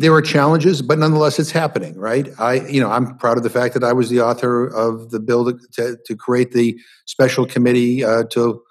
There 0.00 0.14
are 0.14 0.22
challenges, 0.22 0.80
but 0.80 0.98
nonetheless, 0.98 1.40
it's 1.40 1.50
happening, 1.50 1.98
right? 1.98 2.28
I, 2.38 2.66
you 2.68 2.80
know, 2.80 2.88
I'm 2.88 3.16
proud 3.16 3.36
of 3.36 3.42
the 3.42 3.50
fact 3.50 3.74
that 3.74 3.82
I 3.82 3.92
was 3.92 4.10
the 4.10 4.20
author 4.20 4.66
of 4.66 5.10
the 5.10 5.18
bill 5.18 5.58
to, 5.72 5.96
to 6.04 6.16
create 6.16 6.52
the 6.52 6.78
special 7.06 7.46
committee 7.46 8.04
uh, 8.04 8.24
to 8.30 8.62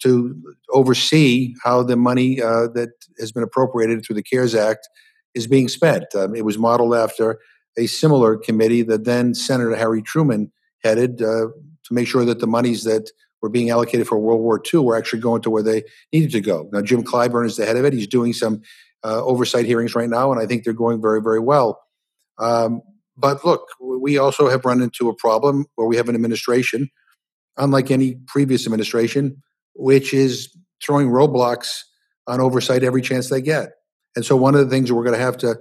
to 0.00 0.42
oversee 0.70 1.54
how 1.62 1.82
the 1.82 1.96
money 1.96 2.40
uh, 2.40 2.68
that 2.68 2.90
has 3.18 3.32
been 3.32 3.42
appropriated 3.42 4.02
through 4.02 4.16
the 4.16 4.22
CARES 4.22 4.54
Act 4.54 4.88
is 5.34 5.46
being 5.46 5.68
spent. 5.68 6.06
Um, 6.14 6.34
it 6.34 6.44
was 6.44 6.56
modeled 6.56 6.94
after 6.94 7.38
a 7.76 7.86
similar 7.86 8.36
committee 8.36 8.82
that 8.82 9.04
then 9.04 9.34
Senator 9.34 9.74
Harry 9.76 10.00
Truman 10.00 10.50
headed 10.82 11.20
uh, 11.20 11.48
to 11.48 11.92
make 11.92 12.06
sure 12.06 12.24
that 12.24 12.40
the 12.40 12.46
monies 12.46 12.84
that 12.84 13.10
were 13.42 13.50
being 13.50 13.68
allocated 13.68 14.08
for 14.08 14.18
World 14.18 14.40
War 14.40 14.62
II 14.72 14.80
were 14.80 14.96
actually 14.96 15.20
going 15.20 15.42
to 15.42 15.50
where 15.50 15.62
they 15.62 15.82
needed 16.12 16.30
to 16.32 16.40
go. 16.40 16.68
Now, 16.72 16.80
Jim 16.80 17.02
Clyburn 17.02 17.44
is 17.44 17.56
the 17.56 17.66
head 17.66 17.76
of 17.76 17.84
it. 17.84 17.92
He's 17.92 18.06
doing 18.06 18.32
some 18.32 18.62
oversight 19.04 19.66
hearings 19.66 19.94
right 19.94 20.08
now, 20.08 20.32
and 20.32 20.40
I 20.40 20.46
think 20.46 20.64
they're 20.64 20.72
going 20.72 21.00
very, 21.00 21.20
very 21.20 21.40
well. 21.40 21.80
Um, 22.38 22.82
but 23.16 23.44
look, 23.44 23.68
we 23.80 24.18
also 24.18 24.48
have 24.48 24.64
run 24.64 24.82
into 24.82 25.08
a 25.08 25.14
problem 25.14 25.66
where 25.76 25.86
we 25.86 25.96
have 25.96 26.08
an 26.08 26.14
administration, 26.14 26.90
unlike 27.56 27.90
any 27.90 28.16
previous 28.26 28.66
administration, 28.66 29.42
which 29.74 30.12
is 30.12 30.54
throwing 30.82 31.08
roadblocks 31.08 31.80
on 32.26 32.40
oversight 32.40 32.82
every 32.82 33.02
chance 33.02 33.28
they 33.28 33.40
get. 33.40 33.70
And 34.16 34.24
so, 34.24 34.36
one 34.36 34.54
of 34.54 34.60
the 34.60 34.70
things 34.70 34.90
we're 34.92 35.04
going 35.04 35.18
to 35.18 35.24
have 35.24 35.36
to 35.38 35.56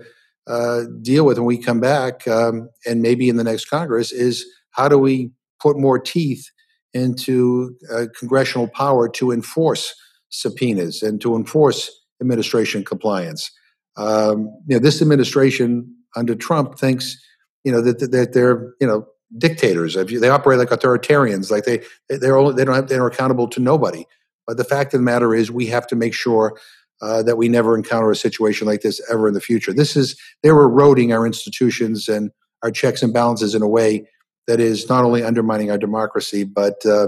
uh, 0.47 0.81
deal 1.01 1.25
with 1.25 1.38
when 1.38 1.45
we 1.45 1.57
come 1.57 1.79
back, 1.79 2.27
um, 2.27 2.69
and 2.85 3.01
maybe 3.01 3.29
in 3.29 3.38
the 3.38 3.43
next 3.43 3.65
Congress, 3.65 4.12
is 4.12 4.45
how 4.71 4.88
do 4.88 4.97
we 4.97 5.31
put 5.62 5.77
more 5.77 6.00
teeth 6.00 6.50
into 6.93 7.75
uh, 7.91 8.05
congressional 8.17 8.67
power 8.67 9.09
to 9.09 9.31
enforce 9.31 9.93
subpoenas 10.29 11.01
and 11.01 11.21
to 11.21 11.35
enforce 11.35 11.89
administration 12.24 12.84
compliance. 12.84 13.51
Um, 13.98 14.50
you 14.68 14.75
know, 14.75 14.80
this 14.80 15.01
administration 15.01 15.94
under 16.15 16.36
Trump 16.36 16.80
thinks, 16.80 17.18
you 17.63 17.72
know, 17.72 17.82
that, 17.82 18.00
that 18.12 18.34
they're, 18.34 18.74
you 18.80 18.88
know, 18.88 19.06
dictators. 19.38 19.96
They 19.96 20.30
operate 20.30 20.60
like 20.60 20.70
authoritarians. 20.70 21.51
Like 21.51 21.65
they 21.65 21.84
they're 22.10 22.38
only, 22.38 22.53
they 22.56 22.65
don't 22.65 22.75
have 22.75 22.88
they're 22.88 23.08
accountable 23.08 23.48
to 23.50 23.60
nobody. 23.60 24.06
But 24.48 24.58
the 24.58 24.63
fact 24.63 24.94
of 24.94 25.00
the 25.00 25.06
matter 25.06 25.34
is, 25.34 25.51
we 25.51 25.68
have 25.68 25.88
to 25.88 25.96
make 25.96 26.13
sure 26.13 26.60
uh, 27.01 27.24
that 27.24 27.38
we 27.38 27.50
never 27.50 27.75
encounter 27.75 28.12
a 28.12 28.15
situation 28.15 28.68
like 28.68 28.82
this 28.82 29.01
ever 29.10 29.27
in 29.27 29.34
the 29.34 29.42
future. 29.42 29.74
This 29.74 29.96
is 29.96 30.20
they're 30.42 30.60
eroding 30.60 31.13
our 31.13 31.25
institutions 31.25 32.08
and 32.08 32.32
our 32.62 32.72
checks 32.72 33.01
and 33.03 33.13
balances 33.13 33.56
in 33.56 33.62
a 33.62 33.68
way 33.68 34.08
that 34.48 34.60
is 34.60 34.89
not 34.89 35.03
only 35.06 35.24
undermining 35.24 35.72
our 35.72 35.77
democracy, 35.77 36.44
but 36.44 36.86
uh, 36.86 37.08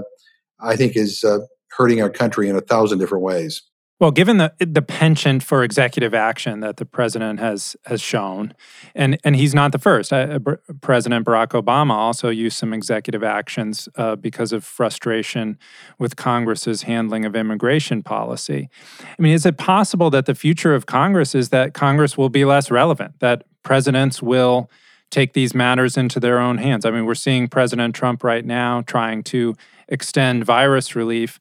I 0.59 0.75
think 0.75 0.95
is 0.95 1.23
uh, 1.23 1.39
hurting 1.77 2.01
our 2.01 2.09
country 2.09 2.49
in 2.49 2.55
a 2.55 2.61
thousand 2.61 2.99
different 2.99 3.23
ways. 3.23 3.61
Well, 3.97 4.11
given 4.11 4.37
the 4.37 4.53
the 4.59 4.81
penchant 4.81 5.41
for 5.41 5.63
executive 5.63 6.13
action 6.13 6.59
that 6.59 6.75
the 6.77 6.85
president 6.85 7.39
has 7.39 7.77
has 7.85 8.01
shown, 8.01 8.53
and 8.93 9.17
and 9.23 9.37
he's 9.37 9.55
not 9.55 9.71
the 9.71 9.79
first. 9.79 10.11
Uh, 10.11 10.39
president 10.81 11.25
Barack 11.25 11.49
Obama 11.49 11.91
also 11.91 12.27
used 12.27 12.57
some 12.57 12.73
executive 12.73 13.23
actions 13.23 13.87
uh, 13.95 14.17
because 14.17 14.51
of 14.51 14.65
frustration 14.65 15.57
with 15.97 16.17
Congress's 16.17 16.81
handling 16.81 17.23
of 17.23 17.37
immigration 17.37 18.03
policy. 18.03 18.69
I 19.01 19.21
mean, 19.21 19.31
is 19.31 19.45
it 19.45 19.57
possible 19.57 20.09
that 20.09 20.25
the 20.25 20.35
future 20.35 20.75
of 20.75 20.85
Congress 20.87 21.33
is 21.33 21.49
that 21.49 21.73
Congress 21.73 22.17
will 22.17 22.29
be 22.29 22.43
less 22.43 22.69
relevant? 22.69 23.21
That 23.21 23.45
presidents 23.63 24.21
will 24.21 24.69
take 25.09 25.31
these 25.31 25.55
matters 25.55 25.95
into 25.95 26.19
their 26.19 26.39
own 26.39 26.57
hands? 26.57 26.83
I 26.83 26.91
mean, 26.91 27.05
we're 27.05 27.15
seeing 27.15 27.47
President 27.47 27.95
Trump 27.95 28.25
right 28.25 28.43
now 28.43 28.81
trying 28.81 29.23
to 29.23 29.55
extend 29.87 30.43
virus 30.43 30.95
relief 30.95 31.39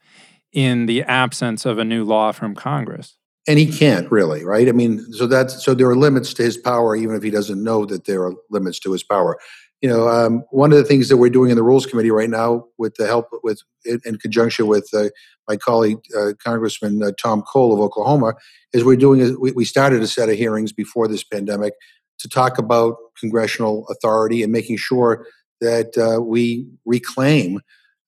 in 0.55 0.87
the 0.87 1.03
absence 1.03 1.67
of 1.67 1.79
a 1.79 1.85
new 1.85 2.05
law 2.05 2.33
from 2.33 2.55
Congress. 2.55 3.17
And 3.47 3.59
he 3.59 3.67
can't 3.67 4.11
really, 4.11 4.43
right? 4.43 4.69
I 4.69 4.73
mean, 4.73 5.01
so 5.13 5.27
that's 5.27 5.63
so 5.63 5.75
there 5.75 5.89
are 5.91 5.97
limits 5.97 6.33
to 6.35 6.43
his 6.43 6.57
power, 6.57 6.97
even 6.97 7.15
if 7.15 7.23
he 7.23 7.31
doesn't 7.31 7.63
know 7.63 7.85
that 7.85 8.07
there 8.07 8.23
are 8.25 8.33
limits 8.51 8.79
to 8.81 8.93
his 8.93 9.03
power. 9.03 9.39
You 9.83 9.91
know, 9.91 10.09
um, 10.09 10.45
one 10.51 10.73
of 10.73 10.79
the 10.79 10.85
things 10.85 11.11
that 11.11 11.19
we're 11.19 11.29
doing 11.29 11.51
in 11.51 11.57
the 11.57 11.63
Rules 11.63 11.85
Committee 11.85 12.11
right 12.11 12.31
now, 12.31 12.65
with 12.79 12.95
the 12.95 13.07
help 13.07 13.29
with 13.43 13.61
in, 13.85 14.17
conjunction 14.17 14.67
with 14.67 14.89
uh, 14.95 15.11
my 15.47 15.57
colleague 15.57 15.99
uh, 16.17 16.33
Congressman 16.43 17.03
uh, 17.03 17.11
Tom 17.21 17.43
Cole 17.43 17.75
of 17.75 17.81
Oklahoma, 17.81 18.33
is 18.73 18.83
we're 18.83 18.97
doing. 18.97 19.21
A, 19.21 19.39
we, 19.39 19.53
we 19.53 19.67
started 19.67 20.01
a 20.01 20.07
set 20.07 20.31
of 20.31 20.37
hearings 20.37 20.73
before 20.73 21.07
this 21.07 21.23
pandemic 21.23 21.75
to 22.21 22.29
talk 22.29 22.57
about 22.57 22.97
congressional 23.21 23.87
authority 23.91 24.43
and 24.43 24.53
making 24.53 24.79
sure 24.79 25.27
that 25.61 25.99
uh, 25.99 26.23
we 26.23 26.67
reclaim 26.87 27.61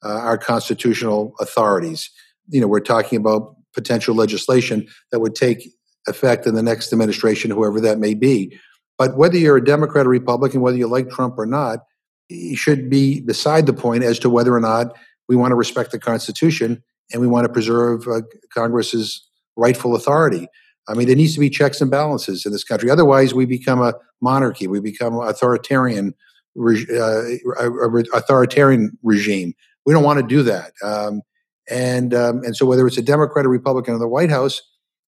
uh, 0.02 0.08
our 0.08 0.38
constitutional 0.38 1.34
authorities 1.40 2.10
you 2.48 2.60
know, 2.60 2.66
we're 2.66 2.80
talking 2.80 3.18
about 3.18 3.56
potential 3.74 4.14
legislation 4.14 4.86
that 5.12 5.20
would 5.20 5.34
take 5.34 5.70
effect 6.08 6.46
in 6.46 6.54
the 6.54 6.62
next 6.62 6.92
administration, 6.92 7.50
whoever 7.50 7.80
that 7.80 7.98
may 7.98 8.14
be. 8.14 8.58
But 8.98 9.16
whether 9.16 9.36
you're 9.36 9.56
a 9.56 9.64
Democrat 9.64 10.06
or 10.06 10.10
Republican, 10.10 10.60
whether 10.60 10.76
you 10.76 10.86
like 10.86 11.10
Trump 11.10 11.34
or 11.38 11.46
not, 11.46 11.80
you 12.28 12.56
should 12.56 12.88
be 12.88 13.20
beside 13.20 13.66
the 13.66 13.72
point 13.72 14.02
as 14.02 14.18
to 14.20 14.30
whether 14.30 14.54
or 14.54 14.60
not 14.60 14.96
we 15.28 15.36
want 15.36 15.50
to 15.52 15.56
respect 15.56 15.92
the 15.92 15.98
Constitution 15.98 16.82
and 17.12 17.20
we 17.20 17.28
want 17.28 17.46
to 17.46 17.52
preserve 17.52 18.08
uh, 18.08 18.22
Congress's 18.52 19.26
rightful 19.56 19.94
authority. 19.94 20.48
I 20.88 20.94
mean, 20.94 21.06
there 21.06 21.16
needs 21.16 21.34
to 21.34 21.40
be 21.40 21.50
checks 21.50 21.80
and 21.80 21.90
balances 21.90 22.46
in 22.46 22.52
this 22.52 22.64
country. 22.64 22.90
Otherwise, 22.90 23.34
we 23.34 23.44
become 23.44 23.82
a 23.82 23.94
monarchy. 24.20 24.66
We 24.66 24.80
become 24.80 25.18
authoritarian, 25.18 26.14
uh, 26.58 27.22
authoritarian 28.14 28.96
regime. 29.02 29.54
We 29.84 29.92
don't 29.92 30.04
want 30.04 30.20
to 30.20 30.26
do 30.26 30.42
that. 30.44 30.72
Um, 30.82 31.22
and 31.68 32.14
um, 32.14 32.42
and 32.44 32.56
so 32.56 32.66
whether 32.66 32.86
it's 32.86 32.98
a 32.98 33.02
Democrat 33.02 33.46
or 33.46 33.48
Republican 33.48 33.94
in 33.94 34.00
the 34.00 34.08
White 34.08 34.30
House, 34.30 34.62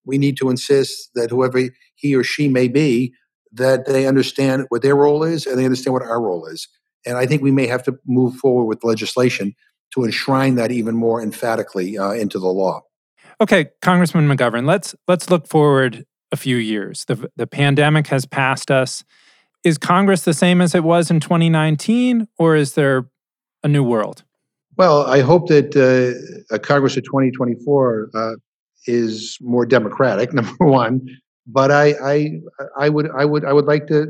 we 0.04 0.18
need 0.18 0.36
to 0.38 0.50
insist 0.50 1.10
that 1.14 1.30
whoever 1.30 1.62
he 1.94 2.14
or 2.14 2.24
she 2.24 2.48
may 2.48 2.68
be, 2.68 3.12
that 3.52 3.86
they 3.86 4.06
understand 4.06 4.66
what 4.68 4.82
their 4.82 4.96
role 4.96 5.22
is 5.22 5.46
and 5.46 5.58
they 5.58 5.64
understand 5.64 5.94
what 5.94 6.02
our 6.02 6.20
role 6.20 6.46
is. 6.46 6.68
And 7.06 7.16
I 7.16 7.26
think 7.26 7.42
we 7.42 7.50
may 7.50 7.66
have 7.66 7.82
to 7.84 7.98
move 8.06 8.36
forward 8.36 8.64
with 8.64 8.84
legislation 8.84 9.54
to 9.94 10.04
enshrine 10.04 10.56
that 10.56 10.70
even 10.70 10.94
more 10.96 11.22
emphatically 11.22 11.96
uh, 11.96 12.10
into 12.10 12.38
the 12.38 12.48
law. 12.48 12.82
Okay, 13.40 13.68
Congressman 13.82 14.28
McGovern, 14.28 14.66
let's 14.66 14.94
let's 15.06 15.30
look 15.30 15.46
forward 15.46 16.04
a 16.32 16.36
few 16.36 16.56
years. 16.56 17.04
The 17.04 17.30
the 17.36 17.46
pandemic 17.46 18.08
has 18.08 18.26
passed 18.26 18.70
us. 18.70 19.04
Is 19.64 19.78
Congress 19.78 20.22
the 20.22 20.34
same 20.34 20.60
as 20.60 20.74
it 20.74 20.84
was 20.84 21.10
in 21.10 21.20
2019 21.20 22.28
or 22.38 22.54
is 22.54 22.74
there 22.74 23.08
a 23.62 23.68
new 23.68 23.82
world? 23.82 24.24
Well, 24.78 25.04
I 25.06 25.20
hope 25.22 25.48
that 25.48 25.76
uh, 25.76 26.54
a 26.54 26.58
Congress 26.60 26.96
of 26.96 27.02
2024 27.02 28.10
uh, 28.14 28.32
is 28.86 29.36
more 29.40 29.66
democratic. 29.66 30.32
Number 30.34 30.64
one, 30.64 31.04
but 31.48 31.72
I, 31.72 31.94
I, 32.02 32.40
I 32.78 32.88
would, 32.88 33.10
I 33.10 33.24
would, 33.24 33.44
I 33.44 33.52
would 33.52 33.64
like 33.64 33.88
to 33.88 34.06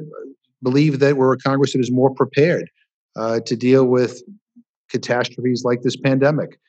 believe 0.62 0.98
that 0.98 1.16
we're 1.16 1.32
a 1.32 1.38
Congress 1.38 1.72
that 1.72 1.78
is 1.78 1.90
more 1.90 2.14
prepared 2.14 2.68
uh, 3.16 3.40
to 3.46 3.56
deal 3.56 3.86
with 3.86 4.22
catastrophes 4.90 5.62
like 5.64 5.80
this 5.82 5.96
pandemic. 5.96 6.60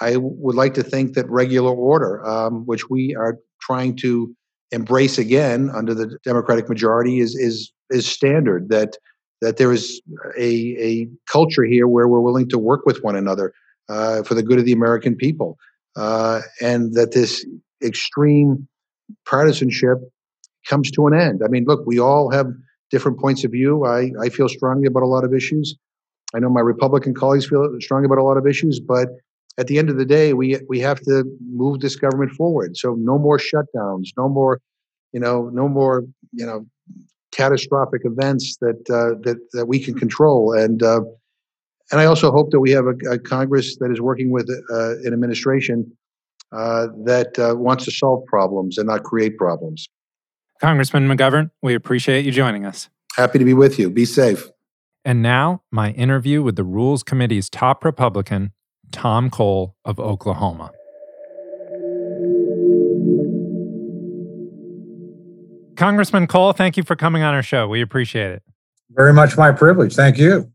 I 0.00 0.16
would 0.16 0.56
like 0.56 0.72
to 0.74 0.82
think 0.82 1.12
that 1.14 1.28
regular 1.28 1.72
order, 1.72 2.26
um, 2.26 2.64
which 2.64 2.88
we 2.88 3.14
are 3.14 3.36
trying 3.60 3.96
to 3.96 4.34
embrace 4.70 5.18
again 5.18 5.70
under 5.74 5.92
the 5.92 6.18
Democratic 6.24 6.70
majority, 6.70 7.20
is 7.20 7.34
is 7.34 7.70
is 7.90 8.06
standard. 8.06 8.70
That 8.70 8.96
that 9.42 9.58
there 9.58 9.72
is 9.72 10.00
a, 10.38 10.50
a 10.90 11.08
culture 11.30 11.64
here 11.64 11.86
where 11.86 12.08
we're 12.08 12.20
willing 12.20 12.48
to 12.48 12.58
work 12.58 12.86
with 12.86 13.02
one 13.02 13.16
another 13.16 13.52
uh, 13.88 14.22
for 14.22 14.34
the 14.34 14.42
good 14.42 14.58
of 14.58 14.64
the 14.64 14.72
American 14.72 15.14
people, 15.14 15.58
uh, 15.96 16.40
and 16.62 16.94
that 16.94 17.12
this 17.12 17.44
extreme 17.84 18.66
partisanship 19.26 19.98
comes 20.66 20.90
to 20.92 21.06
an 21.08 21.14
end. 21.14 21.42
I 21.44 21.48
mean, 21.48 21.64
look, 21.66 21.82
we 21.84 21.98
all 21.98 22.30
have 22.30 22.46
different 22.90 23.18
points 23.18 23.44
of 23.44 23.50
view. 23.50 23.84
I, 23.84 24.12
I 24.20 24.28
feel 24.28 24.48
strongly 24.48 24.86
about 24.86 25.02
a 25.02 25.06
lot 25.06 25.24
of 25.24 25.34
issues. 25.34 25.76
I 26.34 26.38
know 26.38 26.48
my 26.48 26.60
Republican 26.60 27.12
colleagues 27.12 27.46
feel 27.46 27.68
strongly 27.80 28.06
about 28.06 28.18
a 28.18 28.22
lot 28.22 28.36
of 28.36 28.46
issues, 28.46 28.80
but 28.80 29.08
at 29.58 29.66
the 29.66 29.78
end 29.78 29.90
of 29.90 29.96
the 29.98 30.06
day, 30.06 30.32
we 30.32 30.58
we 30.68 30.80
have 30.80 31.00
to 31.00 31.24
move 31.50 31.80
this 31.80 31.96
government 31.96 32.30
forward. 32.32 32.76
So 32.76 32.94
no 32.98 33.18
more 33.18 33.38
shutdowns, 33.38 34.08
no 34.16 34.28
more, 34.28 34.60
you 35.12 35.20
know, 35.20 35.50
no 35.52 35.68
more, 35.68 36.04
you 36.32 36.46
know, 36.46 36.64
catastrophic 37.32 38.02
events 38.04 38.56
that 38.60 38.88
uh, 38.90 39.18
that 39.22 39.38
that 39.52 39.66
we 39.66 39.78
can 39.78 39.94
control. 39.94 40.52
And 40.52 40.82
uh, 40.82 41.00
and 41.90 42.00
I 42.00 42.04
also 42.04 42.30
hope 42.30 42.50
that 42.50 42.60
we 42.60 42.70
have 42.70 42.86
a, 42.86 42.94
a 43.10 43.18
Congress 43.18 43.76
that 43.78 43.90
is 43.90 44.00
working 44.00 44.30
with 44.30 44.48
uh, 44.70 44.98
an 44.98 45.12
administration 45.12 45.90
uh, 46.52 46.88
that 47.04 47.38
uh, 47.38 47.54
wants 47.56 47.84
to 47.86 47.90
solve 47.90 48.24
problems 48.26 48.78
and 48.78 48.86
not 48.86 49.02
create 49.02 49.36
problems. 49.36 49.88
Congressman 50.60 51.08
McGovern, 51.08 51.50
we 51.60 51.74
appreciate 51.74 52.24
you 52.24 52.30
joining 52.30 52.64
us. 52.64 52.88
Happy 53.16 53.38
to 53.38 53.44
be 53.44 53.54
with 53.54 53.78
you. 53.78 53.90
Be 53.90 54.04
safe. 54.04 54.48
And 55.04 55.20
now, 55.20 55.62
my 55.70 55.90
interview 55.90 56.42
with 56.42 56.56
the 56.56 56.64
Rules 56.64 57.02
Committee's 57.02 57.50
top 57.50 57.84
Republican, 57.84 58.52
Tom 58.92 59.28
Cole 59.28 59.74
of 59.84 59.98
Oklahoma. 59.98 60.70
Congressman 65.82 66.28
Cole, 66.28 66.52
thank 66.52 66.76
you 66.76 66.84
for 66.84 66.94
coming 66.94 67.24
on 67.24 67.34
our 67.34 67.42
show. 67.42 67.66
We 67.66 67.80
appreciate 67.80 68.30
it. 68.30 68.44
Very 68.90 69.12
much 69.12 69.36
my 69.36 69.50
privilege. 69.50 69.96
Thank 69.96 70.16
you. 70.16 70.52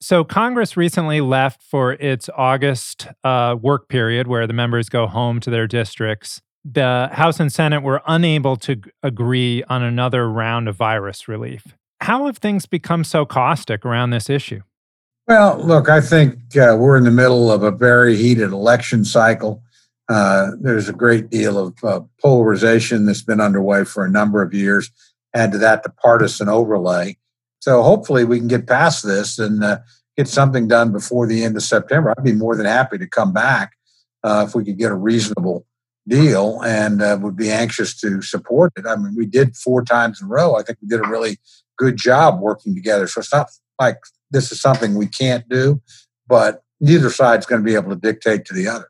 So, 0.00 0.24
Congress 0.24 0.76
recently 0.76 1.20
left 1.20 1.62
for 1.62 1.92
its 1.92 2.28
August 2.36 3.06
uh, 3.22 3.54
work 3.62 3.88
period 3.88 4.26
where 4.26 4.48
the 4.48 4.52
members 4.52 4.88
go 4.88 5.06
home 5.06 5.38
to 5.42 5.50
their 5.50 5.68
districts. 5.68 6.42
The 6.64 7.08
House 7.12 7.38
and 7.38 7.52
Senate 7.52 7.84
were 7.84 8.02
unable 8.08 8.56
to 8.56 8.80
agree 9.04 9.62
on 9.68 9.84
another 9.84 10.28
round 10.28 10.66
of 10.66 10.74
virus 10.74 11.28
relief. 11.28 11.76
How 12.00 12.26
have 12.26 12.38
things 12.38 12.66
become 12.66 13.04
so 13.04 13.24
caustic 13.24 13.86
around 13.86 14.10
this 14.10 14.28
issue? 14.28 14.62
Well, 15.28 15.56
look, 15.64 15.88
I 15.88 16.00
think 16.00 16.34
uh, 16.56 16.76
we're 16.76 16.96
in 16.96 17.04
the 17.04 17.12
middle 17.12 17.52
of 17.52 17.62
a 17.62 17.70
very 17.70 18.16
heated 18.16 18.50
election 18.50 19.04
cycle. 19.04 19.62
Uh, 20.08 20.50
there's 20.60 20.88
a 20.88 20.92
great 20.92 21.30
deal 21.30 21.58
of 21.58 21.74
uh, 21.82 22.00
polarization 22.20 23.06
that's 23.06 23.22
been 23.22 23.40
underway 23.40 23.84
for 23.84 24.04
a 24.04 24.10
number 24.10 24.42
of 24.42 24.52
years. 24.52 24.90
Add 25.34 25.52
to 25.52 25.58
that 25.58 25.82
the 25.82 25.90
partisan 25.90 26.48
overlay. 26.48 27.16
So 27.60 27.82
hopefully 27.82 28.24
we 28.24 28.38
can 28.38 28.48
get 28.48 28.66
past 28.66 29.04
this 29.04 29.38
and 29.38 29.64
uh, 29.64 29.78
get 30.16 30.28
something 30.28 30.68
done 30.68 30.92
before 30.92 31.26
the 31.26 31.42
end 31.42 31.56
of 31.56 31.62
September. 31.62 32.12
I'd 32.16 32.24
be 32.24 32.32
more 32.32 32.56
than 32.56 32.66
happy 32.66 32.98
to 32.98 33.06
come 33.06 33.32
back 33.32 33.72
uh, 34.22 34.44
if 34.46 34.54
we 34.54 34.64
could 34.64 34.78
get 34.78 34.92
a 34.92 34.96
reasonable 34.96 35.66
deal 36.06 36.60
and 36.62 37.00
uh, 37.00 37.18
would 37.20 37.36
be 37.36 37.50
anxious 37.50 37.98
to 38.00 38.20
support 38.20 38.72
it. 38.76 38.86
I 38.86 38.96
mean, 38.96 39.14
we 39.16 39.26
did 39.26 39.56
four 39.56 39.82
times 39.82 40.20
in 40.20 40.26
a 40.26 40.30
row. 40.30 40.56
I 40.56 40.62
think 40.62 40.78
we 40.82 40.88
did 40.88 41.00
a 41.00 41.08
really 41.08 41.38
good 41.78 41.96
job 41.96 42.40
working 42.40 42.74
together. 42.74 43.06
So 43.06 43.20
it's 43.20 43.32
not 43.32 43.50
like 43.80 43.98
this 44.30 44.52
is 44.52 44.60
something 44.60 44.94
we 44.94 45.06
can't 45.06 45.48
do, 45.48 45.80
but 46.28 46.62
neither 46.80 47.10
side's 47.10 47.46
going 47.46 47.62
to 47.62 47.64
be 47.64 47.74
able 47.74 47.90
to 47.90 47.96
dictate 47.96 48.44
to 48.46 48.54
the 48.54 48.68
other. 48.68 48.88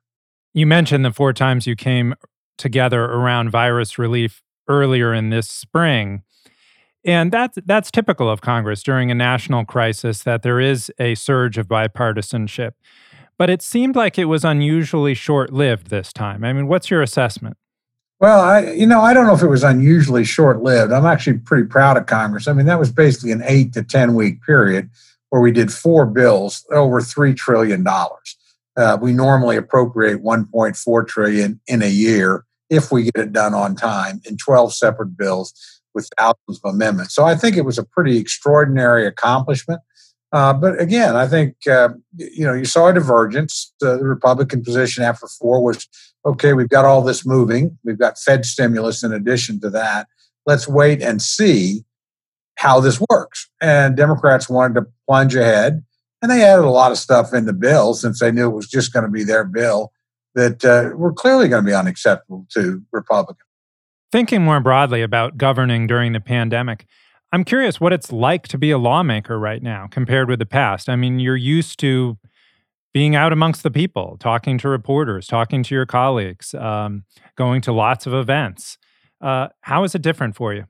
You 0.55 0.67
mentioned 0.67 1.05
the 1.05 1.13
four 1.13 1.33
times 1.33 1.67
you 1.67 1.75
came 1.75 2.15
together 2.57 3.05
around 3.05 3.51
virus 3.51 3.99
relief 3.99 4.41
earlier 4.69 5.13
in 5.13 5.31
this 5.31 5.49
spring. 5.49 6.23
And 7.05 7.33
that's 7.33 7.59
that's 7.67 7.91
typical 7.91 8.31
of 8.31 8.41
Congress 8.41 8.83
during 8.83 9.11
a 9.11 9.15
national 9.15 9.65
crisis 9.65 10.23
that 10.23 10.43
there 10.43 10.61
is 10.61 10.91
a 10.99 11.17
surge 11.17 11.59
of 11.59 11.67
bipartisanship. 11.67 12.73
But 13.37 13.51
it 13.51 13.63
seemed 13.63 13.97
like 13.97 14.17
it 14.17 14.27
was 14.27 14.45
unusually 14.45 15.13
short-lived 15.13 15.91
this 15.91 16.13
time. 16.13 16.45
I 16.45 16.53
mean, 16.53 16.69
what's 16.69 16.89
your 16.89 17.03
assessment? 17.03 17.57
Well, 18.21 18.41
I 18.41 18.71
you 18.71 18.87
know, 18.87 19.01
I 19.01 19.13
don't 19.13 19.27
know 19.27 19.35
if 19.35 19.43
it 19.43 19.49
was 19.49 19.65
unusually 19.65 20.25
short-lived. 20.25 20.93
I'm 20.93 21.05
actually 21.05 21.39
pretty 21.39 21.67
proud 21.67 21.97
of 21.97 22.07
Congress. 22.07 22.47
I 22.47 22.53
mean, 22.53 22.67
that 22.67 22.79
was 22.79 22.93
basically 22.93 23.33
an 23.33 23.43
8 23.45 23.73
to 23.75 23.83
10 23.83 24.15
week 24.15 24.41
period 24.43 24.89
where 25.29 25.43
we 25.43 25.51
did 25.51 25.73
four 25.73 26.07
bills 26.07 26.65
over 26.71 27.01
3 27.01 27.35
trillion 27.35 27.83
dollars. 27.83 28.37
Uh, 28.77 28.99
we 29.01 29.13
normally 29.13 29.57
appropriate 29.57 30.23
1.4 30.23 31.07
trillion 31.07 31.61
in 31.67 31.83
a 31.83 31.89
year 31.89 32.45
if 32.71 32.91
we 32.91 33.05
get 33.05 33.17
it 33.17 33.33
done 33.33 33.55
on 33.55 33.77
time 33.77 34.21
in 34.25 34.37
12 34.37 34.75
separate 34.75 35.17
bills 35.17 35.55
with 35.95 36.09
thousands 36.19 36.61
of 36.65 36.75
amendments. 36.75 37.15
So 37.15 37.25
I 37.25 37.37
think 37.37 37.57
it 37.57 37.65
was 37.65 37.79
a 37.79 37.85
pretty 37.85 38.19
extraordinary 38.19 39.07
accomplishment. 39.07 39.81
Uh, 40.33 40.53
but 40.53 40.81
again, 40.81 41.15
I 41.15 41.29
think 41.29 41.55
uh, 41.69 41.91
you 42.17 42.45
know 42.45 42.55
you 42.55 42.65
saw 42.65 42.89
a 42.89 42.93
divergence. 42.93 43.73
the 43.79 43.99
Republican 43.99 44.65
position 44.65 45.05
after 45.05 45.29
four 45.29 45.63
was 45.63 45.87
okay. 46.27 46.55
We've 46.55 46.69
got 46.69 46.85
all 46.85 47.03
this 47.03 47.25
moving. 47.25 47.79
We've 47.85 47.99
got 47.99 48.19
Fed 48.19 48.45
stimulus 48.45 49.05
in 49.05 49.13
addition 49.13 49.61
to 49.61 49.71
that. 49.71 50.09
Let's 50.45 50.67
wait 50.67 51.01
and 51.01 51.23
see 51.23 51.85
how 52.57 52.81
this 52.81 53.01
works. 53.09 53.49
And 53.61 53.97
Democrats 53.97 54.49
wanted 54.49 54.75
to 54.75 54.87
plunge 55.07 55.37
ahead 55.37 55.85
and 56.25 56.31
they 56.31 56.43
added 56.43 56.65
a 56.65 56.71
lot 56.71 56.91
of 56.91 56.97
stuff 56.97 57.35
in 57.35 57.45
the 57.45 57.53
bill 57.53 57.93
since 57.93 58.19
they 58.19 58.33
knew 58.33 58.49
it 58.49 58.55
was 58.55 58.67
just 58.67 58.95
going 58.95 59.05
to 59.05 59.11
be 59.11 59.25
their 59.25 59.45
bill 59.45 59.93
that 60.35 60.65
uh, 60.65 60.97
were 60.97 61.13
clearly 61.13 61.49
going 61.49 61.63
to 61.63 61.71
be 61.71 61.75
unacceptable 61.75 62.47
to 62.55 62.83
Republicans. 62.93 63.47
Thinking 64.11 64.43
more 64.43 64.59
broadly 64.59 65.03
about 65.03 65.37
governing 65.37 65.87
during 65.87 66.13
the 66.15 66.21
pandemic, 66.21 66.87
I'm 67.31 67.45
curious 67.45 67.79
what 67.79 67.93
it's 67.93 68.11
like 68.11 68.49
to 68.49 68.57
be 68.57 68.71
a 68.71 68.79
lawmaker 68.79 69.39
right 69.39 69.63
now 69.63 69.87
compared 69.91 70.31
with 70.31 70.39
the 70.39 70.47
past. 70.47 70.89
I 70.89 70.97
mean, 70.97 71.19
you're 71.21 71.37
used 71.37 71.79
to 71.81 72.17
being 72.95 73.15
out 73.15 73.31
amongst 73.35 73.63
the 73.63 73.71
people, 73.71 74.17
talking 74.19 74.57
to 74.59 74.69
reporters, 74.71 75.27
talking 75.27 75.63
to 75.65 75.75
your 75.75 75.85
colleagues, 75.85 76.55
um, 76.55 77.05
going 77.37 77.61
to 77.61 77.73
lots 77.73 78.07
of 78.07 78.15
events. 78.15 78.79
Uh, 79.21 79.49
how 79.61 79.85
is 79.85 79.95
it 79.95 80.01
different 80.01 80.37
for 80.37 80.55
you? 80.55 80.65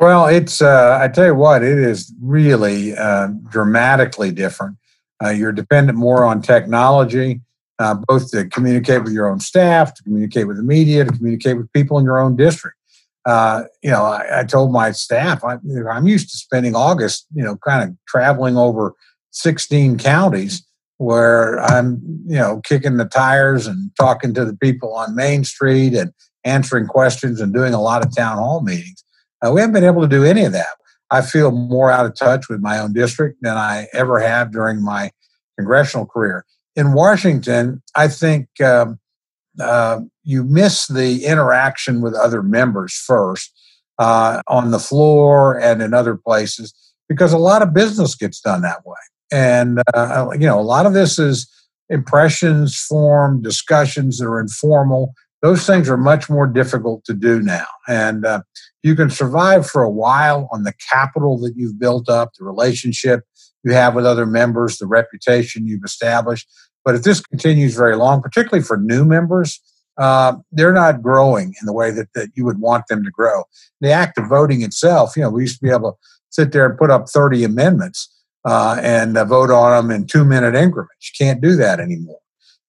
Well, 0.00 0.26
it's, 0.26 0.60
uh, 0.60 0.98
I 1.00 1.06
tell 1.06 1.26
you 1.26 1.36
what, 1.36 1.62
it 1.62 1.78
is 1.78 2.12
really 2.20 2.96
uh, 2.96 3.28
dramatically 3.48 4.32
different. 4.32 4.76
Uh, 5.24 5.30
you're 5.30 5.52
dependent 5.52 5.98
more 5.98 6.24
on 6.24 6.40
technology, 6.40 7.40
uh, 7.78 7.94
both 8.06 8.30
to 8.30 8.46
communicate 8.46 9.02
with 9.02 9.12
your 9.12 9.28
own 9.28 9.40
staff, 9.40 9.94
to 9.94 10.02
communicate 10.02 10.46
with 10.46 10.56
the 10.56 10.62
media, 10.62 11.04
to 11.04 11.12
communicate 11.12 11.56
with 11.56 11.72
people 11.72 11.98
in 11.98 12.04
your 12.04 12.18
own 12.18 12.36
district. 12.36 12.76
Uh, 13.24 13.64
you 13.82 13.90
know, 13.90 14.04
I, 14.04 14.40
I, 14.40 14.44
told 14.44 14.72
my 14.72 14.90
staff 14.90 15.44
I, 15.44 15.58
am 15.94 16.06
used 16.06 16.30
to 16.30 16.36
spending 16.38 16.74
August, 16.74 17.26
you 17.34 17.44
know, 17.44 17.56
kind 17.56 17.86
of 17.86 17.94
traveling 18.06 18.56
over 18.56 18.94
16 19.32 19.98
counties 19.98 20.64
where 20.96 21.60
I'm, 21.60 22.00
you 22.26 22.36
know, 22.36 22.60
kicking 22.64 22.96
the 22.96 23.04
tires 23.04 23.66
and 23.66 23.90
talking 24.00 24.32
to 24.34 24.44
the 24.44 24.56
people 24.56 24.94
on 24.94 25.14
Main 25.14 25.44
Street 25.44 25.94
and 25.94 26.12
answering 26.44 26.86
questions 26.86 27.40
and 27.40 27.52
doing 27.52 27.74
a 27.74 27.82
lot 27.82 28.04
of 28.04 28.14
town 28.16 28.38
hall 28.38 28.62
meetings. 28.62 29.04
Uh, 29.44 29.52
we 29.52 29.60
haven't 29.60 29.74
been 29.74 29.84
able 29.84 30.02
to 30.02 30.08
do 30.08 30.24
any 30.24 30.44
of 30.44 30.52
that. 30.52 30.68
I 31.10 31.22
feel 31.22 31.50
more 31.50 31.90
out 31.90 32.06
of 32.06 32.14
touch 32.14 32.48
with 32.48 32.60
my 32.60 32.78
own 32.78 32.92
district 32.92 33.38
than 33.42 33.56
I 33.56 33.88
ever 33.92 34.20
have 34.20 34.52
during 34.52 34.82
my 34.82 35.10
congressional 35.58 36.06
career. 36.06 36.44
In 36.76 36.92
Washington, 36.92 37.82
I 37.96 38.08
think 38.08 38.48
um, 38.60 38.98
uh, 39.60 40.00
you 40.22 40.44
miss 40.44 40.86
the 40.86 41.24
interaction 41.24 42.00
with 42.00 42.14
other 42.14 42.42
members 42.42 42.94
first 42.94 43.52
uh, 43.98 44.42
on 44.46 44.70
the 44.70 44.78
floor 44.78 45.58
and 45.58 45.82
in 45.82 45.94
other 45.94 46.16
places 46.16 46.74
because 47.08 47.32
a 47.32 47.38
lot 47.38 47.62
of 47.62 47.74
business 47.74 48.14
gets 48.14 48.40
done 48.40 48.62
that 48.62 48.86
way. 48.86 48.96
And, 49.32 49.80
uh, 49.94 50.28
you 50.32 50.46
know, 50.46 50.60
a 50.60 50.62
lot 50.62 50.86
of 50.86 50.92
this 50.92 51.18
is 51.18 51.48
impressions 51.88 52.78
form, 52.78 53.42
discussions 53.42 54.18
that 54.18 54.26
are 54.26 54.40
informal. 54.40 55.14
Those 55.42 55.66
things 55.66 55.88
are 55.88 55.96
much 55.96 56.28
more 56.28 56.46
difficult 56.46 57.04
to 57.04 57.14
do 57.14 57.40
now. 57.40 57.66
And 57.86 58.26
uh, 58.26 58.42
you 58.82 58.96
can 58.96 59.10
survive 59.10 59.68
for 59.68 59.82
a 59.82 59.90
while 59.90 60.48
on 60.52 60.64
the 60.64 60.74
capital 60.90 61.38
that 61.40 61.54
you've 61.56 61.78
built 61.78 62.08
up, 62.08 62.32
the 62.34 62.44
relationship 62.44 63.24
you 63.64 63.72
have 63.72 63.94
with 63.94 64.06
other 64.06 64.26
members, 64.26 64.78
the 64.78 64.86
reputation 64.86 65.66
you've 65.66 65.84
established. 65.84 66.48
But 66.84 66.94
if 66.94 67.02
this 67.02 67.20
continues 67.20 67.76
very 67.76 67.96
long, 67.96 68.22
particularly 68.22 68.64
for 68.64 68.76
new 68.76 69.04
members, 69.04 69.60
uh, 69.98 70.34
they're 70.52 70.72
not 70.72 71.02
growing 71.02 71.54
in 71.60 71.66
the 71.66 71.72
way 71.72 71.90
that, 71.90 72.08
that 72.14 72.30
you 72.34 72.44
would 72.44 72.60
want 72.60 72.86
them 72.88 73.04
to 73.04 73.10
grow. 73.10 73.44
The 73.80 73.90
act 73.90 74.16
of 74.16 74.28
voting 74.28 74.62
itself, 74.62 75.16
you 75.16 75.22
know, 75.22 75.30
we 75.30 75.42
used 75.42 75.58
to 75.58 75.64
be 75.64 75.72
able 75.72 75.92
to 75.92 75.98
sit 76.30 76.52
there 76.52 76.66
and 76.66 76.78
put 76.78 76.90
up 76.90 77.08
30 77.08 77.44
amendments 77.44 78.08
uh, 78.44 78.78
and 78.80 79.16
uh, 79.16 79.24
vote 79.24 79.50
on 79.50 79.88
them 79.88 79.94
in 79.94 80.06
two 80.06 80.24
minute 80.24 80.54
increments. 80.54 81.10
You 81.12 81.26
can't 81.26 81.40
do 81.40 81.56
that 81.56 81.80
anymore. 81.80 82.20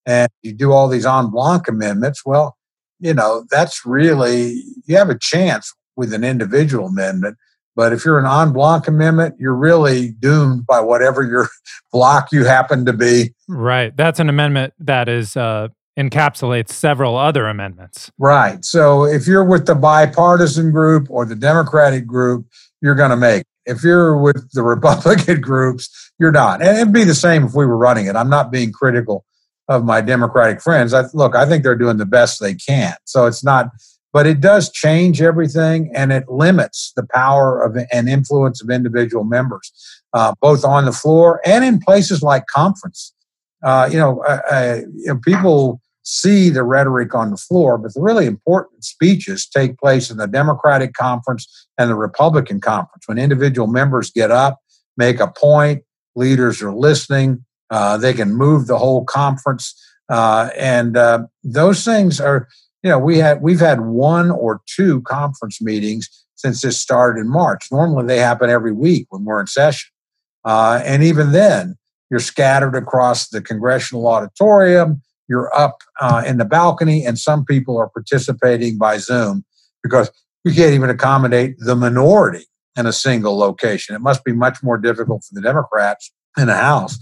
And 0.05 0.29
you 0.41 0.53
do 0.53 0.71
all 0.71 0.88
these 0.88 1.05
en 1.05 1.27
bloc 1.27 1.67
amendments, 1.67 2.25
well, 2.25 2.58
you 2.99 3.13
know, 3.13 3.45
that's 3.49 3.85
really, 3.85 4.63
you 4.85 4.97
have 4.97 5.09
a 5.09 5.17
chance 5.17 5.73
with 5.95 6.13
an 6.13 6.23
individual 6.23 6.88
amendment. 6.88 7.38
But 7.75 7.93
if 7.93 8.03
you're 8.03 8.19
an 8.19 8.25
en 8.25 8.51
bloc 8.51 8.88
amendment, 8.88 9.35
you're 9.39 9.55
really 9.55 10.12
doomed 10.12 10.65
by 10.65 10.81
whatever 10.81 11.23
your 11.23 11.47
block 11.93 12.29
you 12.31 12.45
happen 12.45 12.85
to 12.85 12.93
be. 12.93 13.33
Right. 13.47 13.95
That's 13.95 14.19
an 14.19 14.29
amendment 14.29 14.73
that 14.79 15.07
is 15.07 15.38
uh, 15.38 15.69
encapsulates 15.97 16.69
several 16.69 17.15
other 17.17 17.47
amendments. 17.47 18.12
Right. 18.17 18.63
So 18.65 19.05
if 19.05 19.27
you're 19.27 19.45
with 19.45 19.65
the 19.65 19.75
bipartisan 19.75 20.71
group 20.71 21.07
or 21.09 21.25
the 21.25 21.35
Democratic 21.35 22.05
group, 22.05 22.47
you're 22.81 22.95
going 22.95 23.12
to 23.12 23.17
make. 23.17 23.43
If 23.65 23.83
you're 23.83 24.17
with 24.17 24.51
the 24.51 24.63
Republican 24.75 25.41
groups, 25.41 26.12
you're 26.19 26.31
not. 26.31 26.62
And 26.62 26.77
it'd 26.77 26.93
be 26.93 27.03
the 27.03 27.15
same 27.15 27.45
if 27.45 27.53
we 27.53 27.65
were 27.65 27.77
running 27.77 28.07
it. 28.07 28.15
I'm 28.15 28.29
not 28.29 28.51
being 28.51 28.71
critical 28.71 29.25
of 29.69 29.86
my 29.86 30.01
Democratic 30.01 30.62
friends. 30.62 30.93
I, 30.93 31.05
look, 31.13 31.36
I 31.36 31.47
think 31.47 31.63
they're 31.63 31.75
doing 31.75 31.97
the 31.97 32.05
best 32.05 32.41
they 32.41 32.55
can. 32.55 32.95
So 33.05 33.25
it's 33.25 33.43
not 33.43 33.69
but 34.12 34.25
it 34.25 34.41
does 34.41 34.71
change 34.71 35.21
everything 35.21 35.91
and 35.95 36.12
it 36.12 36.27
limits 36.27 36.91
the 36.95 37.05
power 37.13 37.62
of 37.62 37.77
and 37.91 38.10
influence 38.10 38.62
of 38.62 38.69
individual 38.69 39.23
members, 39.23 39.71
uh, 40.13 40.34
both 40.41 40.65
on 40.65 40.86
the 40.86 40.91
floor 40.91 41.41
and 41.45 41.63
in 41.63 41.79
places 41.79 42.23
like 42.23 42.47
conference. 42.47 43.13
Uh, 43.63 43.89
you, 43.91 43.97
know, 43.97 44.23
uh, 44.23 44.41
uh, 44.49 44.79
you 44.95 45.08
know, 45.08 45.19
people 45.23 45.82
see 46.03 46.49
the 46.49 46.63
rhetoric 46.63 47.13
on 47.13 47.29
the 47.29 47.38
floor, 47.38 47.77
but 47.77 47.93
the 47.93 48.01
really 48.01 48.25
important 48.25 48.84
speeches 48.84 49.47
take 49.47 49.77
place 49.77 50.10
in 50.10 50.17
the 50.17 50.27
Democratic 50.27 50.93
conference 50.93 51.67
and 51.77 51.89
the 51.89 51.95
Republican 51.95 52.60
conference 52.60 53.03
when 53.05 53.19
individual 53.19 53.67
members 53.67 54.10
get 54.10 54.32
up, 54.32 54.60
make 54.97 55.19
a 55.19 55.27
point, 55.27 55.84
leaders 56.15 56.63
are 56.63 56.73
listening, 56.73 57.45
uh, 57.69 57.97
they 57.97 58.13
can 58.13 58.34
move 58.34 58.67
the 58.67 58.77
whole 58.77 59.03
conference. 59.05 59.75
Uh, 60.10 60.49
and 60.58 60.97
those 61.43 61.86
things 61.86 62.19
are 62.19 62.47
you 62.84 62.89
know, 62.89 62.99
we 62.99 63.17
had 63.17 63.41
we've 63.41 63.60
had 63.60 63.82
one 63.82 64.32
or 64.32 64.62
two 64.65 65.01
conference 65.01 65.62
meetings 65.62 66.10
since 66.36 66.62
this 66.62 66.79
started 66.79 67.19
in 67.19 67.29
March. 67.29 67.67
Normally, 67.71 68.05
they 68.05 68.19
happen 68.19 68.49
every 68.49 68.71
week 68.71 69.08
when 69.10 69.25
we're 69.25 69.41
in 69.41 69.47
session, 69.47 69.89
uh, 70.45 70.82
and 70.86 71.03
even 71.03 71.32
then, 71.32 71.75
you're 72.10 72.19
scattered 72.19 72.75
across 72.75 73.29
the 73.29 73.41
congressional 73.41 74.08
auditorium. 74.08 75.01
You're 75.27 75.53
up 75.55 75.79
uh, 75.99 76.23
in 76.25 76.38
the 76.38 76.45
balcony, 76.45 77.05
and 77.05 77.19
some 77.19 77.43
people 77.43 77.77
are 77.77 77.89
participating 77.89 78.77
by 78.77 78.97
Zoom 78.97 79.43
because 79.84 80.10
we 80.45 80.55
can't 80.55 80.73
even 80.73 80.89
accommodate 80.89 81.55
the 81.60 81.75
minority 81.75 82.45
in 82.77 82.86
a 82.86 82.93
single 82.93 83.38
location. 83.38 83.93
It 83.93 84.01
must 84.01 84.23
be 84.23 84.32
much 84.32 84.63
more 84.63 84.77
difficult 84.77 85.25
for 85.25 85.36
the 85.36 85.41
Democrats 85.41 86.12
in 86.38 86.47
the 86.47 86.55
House 86.55 86.97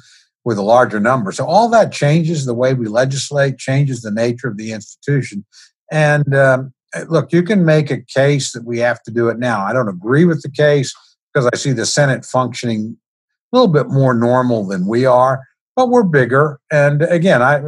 with 0.47 0.57
a 0.57 0.63
larger 0.63 1.01
number. 1.01 1.33
So 1.33 1.45
all 1.45 1.67
that 1.71 1.91
changes 1.91 2.45
the 2.45 2.53
way 2.53 2.73
we 2.73 2.87
legislate, 2.87 3.57
changes 3.57 4.01
the 4.01 4.11
nature 4.11 4.47
of 4.47 4.55
the 4.55 4.71
institution. 4.71 5.43
And 5.91 6.33
um, 6.33 6.73
look, 7.09 7.33
you 7.33 7.43
can 7.43 7.65
make 7.65 7.91
a 7.91 8.01
case 8.01 8.53
that 8.53 8.63
we 8.63 8.79
have 8.79 9.03
to 9.03 9.11
do 9.11 9.27
it 9.27 9.39
now. 9.39 9.65
I 9.65 9.73
don't 9.73 9.89
agree 9.89 10.23
with 10.23 10.43
the 10.43 10.49
case 10.49 10.95
because 11.33 11.49
I 11.51 11.57
see 11.57 11.73
the 11.73 11.85
Senate 11.85 12.23
functioning 12.23 12.95
a 13.51 13.57
little 13.57 13.67
bit 13.67 13.89
more 13.89 14.13
normal 14.13 14.65
than 14.65 14.87
we 14.87 15.05
are, 15.05 15.43
but 15.75 15.89
we're 15.89 16.03
bigger. 16.03 16.61
And 16.71 17.01
again, 17.01 17.41
I 17.41 17.61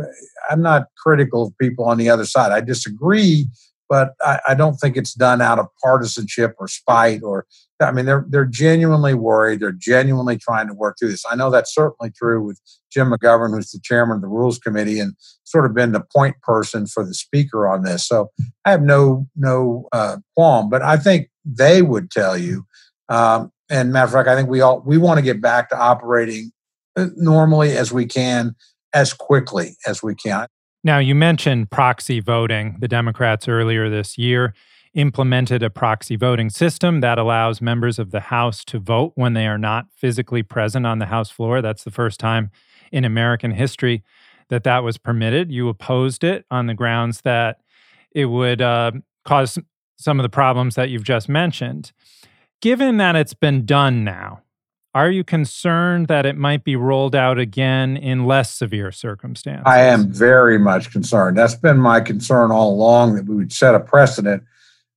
I'm 0.50 0.62
not 0.62 0.86
critical 1.04 1.48
of 1.48 1.58
people 1.58 1.84
on 1.84 1.98
the 1.98 2.10
other 2.10 2.26
side. 2.26 2.54
I 2.54 2.62
disagree, 2.62 3.48
but 3.90 4.14
I, 4.22 4.40
I 4.50 4.56
don't 4.56 4.76
think 4.76 4.96
it's 4.96 5.14
done 5.14 5.42
out 5.42 5.60
of 5.60 5.68
partisanship 5.84 6.56
or 6.60 6.68
spite 6.68 7.22
or 7.24 7.46
I 7.82 7.92
mean 7.92 8.06
they're 8.06 8.26
they're 8.30 8.46
genuinely 8.46 9.14
worried. 9.14 9.62
They're 9.62 9.72
genuinely 9.72 10.38
trying 10.38 10.68
to 10.68 10.74
work 10.74 10.98
through 11.00 11.10
this. 11.10 11.24
I 11.30 11.36
know 11.36 11.50
that's 11.50 11.74
certainly 11.74 12.12
true 12.12 12.44
with 12.44 12.60
Jim 12.92 13.12
McGovern, 13.12 13.56
who's 13.56 13.72
the 13.72 13.80
chairman 13.82 14.18
of 14.18 14.22
the 14.22 14.28
Rules 14.28 14.60
Committee 14.60 15.00
and 15.00 15.16
sort 15.44 15.66
of 15.66 15.74
been 15.74 15.94
the 15.94 16.04
point 16.16 16.40
person 16.42 16.88
for 16.88 17.06
the 17.06 17.14
speaker 17.14 17.68
on 17.68 17.84
this. 17.84 18.08
So 18.08 18.32
I 18.66 18.72
have 18.72 18.82
no 18.82 19.28
no 19.36 19.88
uh, 19.92 20.18
qualm, 20.36 20.70
but 20.70 20.82
I 20.82 20.98
think 20.98 21.30
they 21.46 21.82
would 21.82 22.12
tell 22.12 22.38
you. 22.38 22.66
Um, 23.08 23.52
and 23.70 23.94
matter 23.94 24.06
of 24.06 24.12
fact, 24.12 24.28
I 24.28 24.36
think 24.36 24.50
we 24.50 24.62
all 24.62 24.82
we 24.86 24.98
want 24.98 25.18
to 25.18 25.24
get 25.24 25.42
back 25.42 25.70
to 25.70 25.80
operating 25.80 26.52
uh, 26.96 27.08
normally 27.16 27.78
as 27.78 27.92
we 27.92 28.06
can, 28.06 28.56
as 28.94 29.14
quickly 29.14 29.78
as 29.88 30.04
we 30.04 30.16
can. 30.16 30.48
Now, 30.84 31.00
you 31.00 31.14
mentioned 31.14 31.72
proxy 31.72 32.22
voting. 32.22 32.78
The 32.80 32.88
Democrats 32.88 33.48
earlier 33.48 33.90
this 33.90 34.18
year 34.18 34.54
implemented 34.94 35.62
a 35.62 35.70
proxy 35.70 36.16
voting 36.16 36.50
system 36.50 37.02
that 37.02 37.20
allows 37.20 37.62
members 37.62 38.00
of 38.00 38.12
the 38.12 38.22
House 38.22 38.64
to 38.66 38.80
vote 38.80 39.12
when 39.16 39.34
they 39.34 39.46
are 39.46 39.58
not 39.58 39.88
physically 39.96 40.42
present 40.42 40.86
on 40.86 41.00
the 41.00 41.06
House 41.08 41.30
floor. 41.30 41.62
That's 41.62 41.84
the 41.84 41.92
first 41.92 42.20
time 42.20 42.50
in 42.92 43.06
American 43.06 43.52
history 43.52 44.04
that 44.48 44.64
that 44.64 44.84
was 44.84 44.98
permitted. 44.98 45.52
You 45.52 45.70
opposed 45.70 46.24
it 46.24 46.46
on 46.50 46.68
the 46.68 46.74
grounds 46.74 47.22
that 47.22 47.60
it 48.12 48.26
would 48.26 48.62
uh, 48.62 48.92
cause 49.26 49.60
some 49.98 50.20
of 50.20 50.24
the 50.24 50.30
problems 50.30 50.76
that 50.76 50.90
you've 50.90 51.04
just 51.04 51.30
mentioned. 51.30 51.92
Given 52.62 52.98
that 52.98 53.16
it's 53.16 53.34
been 53.34 53.66
done 53.66 54.04
now, 54.04 54.42
are 55.00 55.10
you 55.10 55.24
concerned 55.24 56.10
that 56.10 56.26
it 56.26 56.36
might 56.36 56.66
be 56.66 56.76
rolled 56.76 57.16
out 57.16 57.40
again 57.40 57.96
in 57.96 58.26
less 58.26 58.52
severe 58.52 58.92
circumstances? 58.92 59.64
I 59.66 59.80
am 59.80 60.12
very 60.12 60.60
much 60.60 60.92
concerned. 60.92 61.38
That's 61.38 61.56
been 61.56 61.78
my 61.78 62.02
concern 62.02 62.52
all 62.52 62.74
along 62.74 63.16
that 63.16 63.26
we 63.26 63.36
would 63.36 63.54
set 63.54 63.76
a 63.76 63.80
precedent 63.80 64.44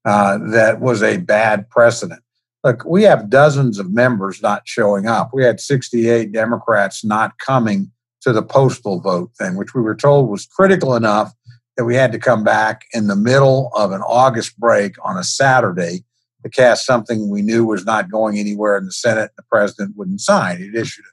uh, 0.05 0.39
that 0.51 0.81
was 0.81 1.05
a 1.05 1.19
bad 1.19 1.71
precedent. 1.71 2.21
Look, 2.65 2.85
we 2.85 3.05
have 3.05 3.31
dozens 3.31 3.79
of 3.79 3.93
members 3.93 4.43
not 4.43 4.63
showing 4.65 5.07
up. 5.07 5.31
We 5.33 5.45
had 5.45 5.61
68 5.61 6.33
Democrats 6.33 7.05
not 7.05 7.39
coming 7.39 7.93
to 8.23 8.33
the 8.33 8.43
postal 8.43 9.01
vote 9.01 9.31
thing, 9.39 9.57
which 9.57 9.73
we 9.73 9.83
were 9.83 9.95
told 9.95 10.29
was 10.29 10.47
critical 10.47 10.97
enough 10.97 11.33
that 11.77 11.85
we 11.85 11.95
had 11.95 12.11
to 12.11 12.19
come 12.19 12.43
back 12.43 12.87
in 12.93 13.07
the 13.07 13.15
middle 13.15 13.71
of 13.77 13.93
an 13.93 14.03
August 14.03 14.59
break 14.59 14.97
on 15.05 15.17
a 15.17 15.23
Saturday 15.23 16.03
to 16.43 16.51
cast 16.51 16.87
something 16.87 17.29
we 17.29 17.43
knew 17.43 17.65
was 17.65 17.85
not 17.85 18.11
going 18.11 18.39
anywhere 18.39 18.77
in 18.77 18.85
the 18.85 18.93
Senate. 18.93 19.31
The 19.37 19.45
president 19.51 19.97
wouldn't 19.97 20.21
sign. 20.21 20.59
He'd 20.59 20.75
issued 20.75 21.05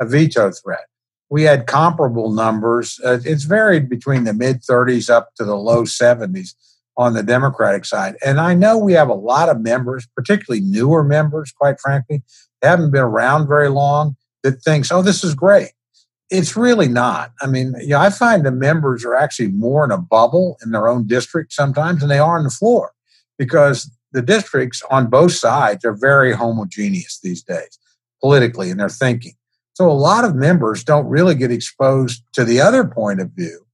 a 0.00 0.06
veto 0.06 0.50
threat. 0.50 0.86
We 1.28 1.42
had 1.42 1.66
comparable 1.66 2.32
numbers. 2.32 3.00
Uh, 3.04 3.18
it's 3.24 3.44
varied 3.44 3.88
between 3.88 4.24
the 4.24 4.32
mid 4.32 4.62
30s 4.62 5.10
up 5.10 5.34
to 5.36 5.44
the 5.44 5.56
low 5.56 5.82
70s 5.82 6.54
on 6.96 7.14
the 7.14 7.22
Democratic 7.22 7.84
side. 7.84 8.16
And 8.24 8.40
I 8.40 8.54
know 8.54 8.78
we 8.78 8.92
have 8.94 9.08
a 9.08 9.14
lot 9.14 9.48
of 9.48 9.60
members, 9.60 10.06
particularly 10.16 10.64
newer 10.64 11.02
members, 11.02 11.52
quite 11.52 11.80
frankly, 11.80 12.22
haven't 12.62 12.90
been 12.90 13.02
around 13.02 13.48
very 13.48 13.68
long, 13.68 14.16
that 14.42 14.62
thinks, 14.62 14.90
oh, 14.90 15.02
this 15.02 15.24
is 15.24 15.34
great. 15.34 15.72
It's 16.30 16.56
really 16.56 16.88
not. 16.88 17.32
I 17.40 17.46
mean, 17.46 17.74
you 17.80 17.88
know, 17.88 18.00
I 18.00 18.10
find 18.10 18.44
the 18.44 18.50
members 18.50 19.04
are 19.04 19.14
actually 19.14 19.48
more 19.48 19.84
in 19.84 19.90
a 19.90 19.98
bubble 19.98 20.56
in 20.64 20.72
their 20.72 20.88
own 20.88 21.06
district 21.06 21.52
sometimes 21.52 22.00
than 22.00 22.08
they 22.08 22.18
are 22.18 22.38
on 22.38 22.44
the 22.44 22.50
floor 22.50 22.92
because 23.38 23.90
the 24.16 24.22
districts 24.22 24.82
on 24.90 25.10
both 25.10 25.32
sides 25.32 25.84
are 25.84 25.92
very 25.92 26.32
homogeneous 26.32 27.20
these 27.22 27.42
days 27.42 27.78
politically 28.22 28.70
in 28.70 28.78
their 28.78 28.88
thinking. 28.88 29.34
So 29.74 29.90
a 29.90 29.92
lot 29.92 30.24
of 30.24 30.34
members 30.34 30.82
don't 30.82 31.06
really 31.06 31.34
get 31.34 31.52
exposed 31.52 32.22
to 32.32 32.42
the 32.42 32.58
other 32.58 32.82
point 32.86 33.20
of 33.20 33.30
view 33.32 33.66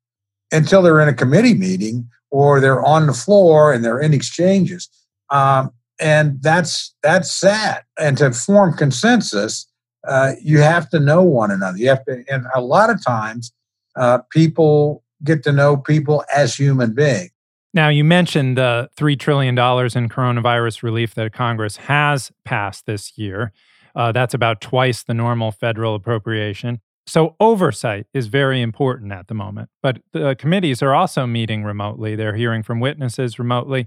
until 0.51 0.83
they're 0.83 1.01
in 1.01 1.09
a 1.09 1.15
committee 1.15 1.55
meeting 1.55 2.09
or 2.33 2.59
they're 2.59 2.85
on 2.85 3.07
the 3.07 3.13
floor 3.13 3.73
and 3.73 3.85
they're 3.85 4.01
in 4.01 4.13
exchanges. 4.13 4.89
Um, 5.31 5.71
and 6.01 6.43
that's 6.43 6.93
that's 7.05 7.31
sad. 7.31 7.85
And 7.97 8.19
to 8.19 8.33
form 8.33 8.77
consensus, 8.77 9.69
uh, 10.09 10.33
you 10.43 10.59
have 10.59 10.91
to 10.91 10.99
know 10.99 11.23
one 11.23 11.53
another. 11.53 11.79
You 11.79 11.89
have 11.91 12.05
to, 12.07 12.25
and 12.29 12.47
a 12.53 12.61
lot 12.61 12.91
of 12.91 13.01
times, 13.05 13.53
uh, 13.95 14.19
people 14.33 15.05
get 15.23 15.45
to 15.45 15.53
know 15.53 15.77
people 15.77 16.25
as 16.35 16.57
human 16.57 16.95
beings. 16.95 17.31
Now, 17.75 17.89
you 17.89 18.05
mentioned 18.05 18.59
the 18.59 18.91
$3 18.97 19.19
trillion 19.19 19.55
in 19.55 20.09
coronavirus 20.09 20.83
relief 20.83 21.15
that 21.15 21.33
Congress 21.33 21.77
has 21.77 22.31
passed 22.45 22.85
this 22.85 23.17
year. 23.17 23.53
Uh, 23.95 24.13
that's 24.13 24.35
about 24.35 24.61
twice 24.61 25.03
the 25.03 25.15
normal 25.15 25.53
federal 25.53 25.95
appropriation. 25.95 26.81
So, 27.07 27.35
oversight 27.41 28.07
is 28.15 28.29
very 28.29 28.61
important 28.61 29.13
at 29.13 29.29
the 29.29 29.35
moment. 29.35 29.71
But 29.83 30.01
the 30.13 30.37
committees 30.37 30.83
are 30.83 30.95
also 30.95 31.27
meeting 31.27 31.65
remotely, 31.65 32.15
they're 32.15 32.37
hearing 32.37 32.63
from 32.63 32.79
witnesses 32.79 33.39
remotely. 33.39 33.87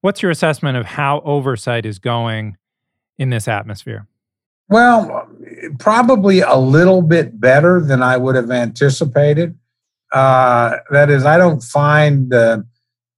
What's 0.00 0.20
your 0.20 0.30
assessment 0.30 0.76
of 0.76 0.84
how 0.84 1.20
oversight 1.20 1.86
is 1.86 1.98
going 1.98 2.56
in 3.18 3.30
this 3.30 3.48
atmosphere? 3.48 4.06
Well, 4.68 5.28
probably 5.78 6.40
a 6.40 6.56
little 6.56 7.02
bit 7.02 7.40
better 7.40 7.80
than 7.80 8.02
I 8.02 8.16
would 8.16 8.34
have 8.34 8.50
anticipated. 8.50 9.58
Uh, 10.12 10.76
that 10.90 11.10
is, 11.10 11.24
I 11.24 11.36
don't 11.36 11.62
find 11.62 12.32
uh, 12.32 12.62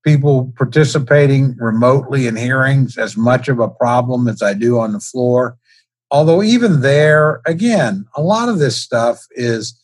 people 0.06 0.52
participating 0.56 1.56
remotely 1.58 2.28
in 2.28 2.36
hearings 2.36 2.96
as 2.96 3.16
much 3.16 3.48
of 3.48 3.58
a 3.58 3.68
problem 3.68 4.28
as 4.28 4.40
I 4.40 4.54
do 4.54 4.78
on 4.78 4.92
the 4.92 5.00
floor. 5.00 5.58
Although, 6.12 6.42
even 6.42 6.80
there, 6.80 7.42
again, 7.44 8.06
a 8.16 8.22
lot 8.22 8.48
of 8.48 8.60
this 8.60 8.80
stuff 8.80 9.26
is, 9.32 9.82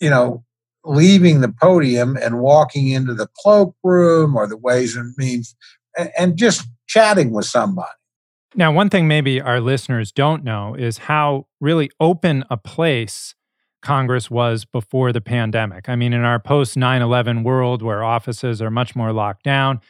you 0.00 0.08
know, 0.08 0.42
leaving 0.84 1.42
the 1.42 1.52
podium 1.60 2.16
and 2.16 2.40
walking 2.40 2.88
into 2.88 3.12
the 3.12 3.28
cloakroom 3.36 4.34
or 4.34 4.46
the 4.46 4.56
ways 4.56 4.96
and 4.96 5.14
means 5.18 5.54
and, 6.16 6.38
just 6.38 6.66
chatting 6.86 7.32
with 7.32 7.44
somebody. 7.44 7.90
Now, 8.54 8.72
one 8.72 8.88
thing 8.88 9.06
maybe 9.06 9.42
our 9.42 9.60
listeners 9.60 10.10
don't 10.10 10.42
know 10.42 10.74
is 10.74 10.96
how 10.96 11.46
really 11.60 11.90
open 12.00 12.44
a 12.48 12.56
place 12.56 13.34
Congress 13.88 14.30
was 14.30 14.66
before 14.66 15.14
the 15.14 15.20
pandemic. 15.22 15.88
I 15.88 15.96
mean, 15.96 16.12
in 16.12 16.20
our 16.20 16.38
post 16.38 16.76
9 16.76 17.00
11 17.00 17.42
world 17.42 17.80
where 17.80 18.04
offices 18.04 18.60
are 18.60 18.70
much 18.70 18.94
more 18.94 19.14
locked 19.14 19.44
down, 19.44 19.80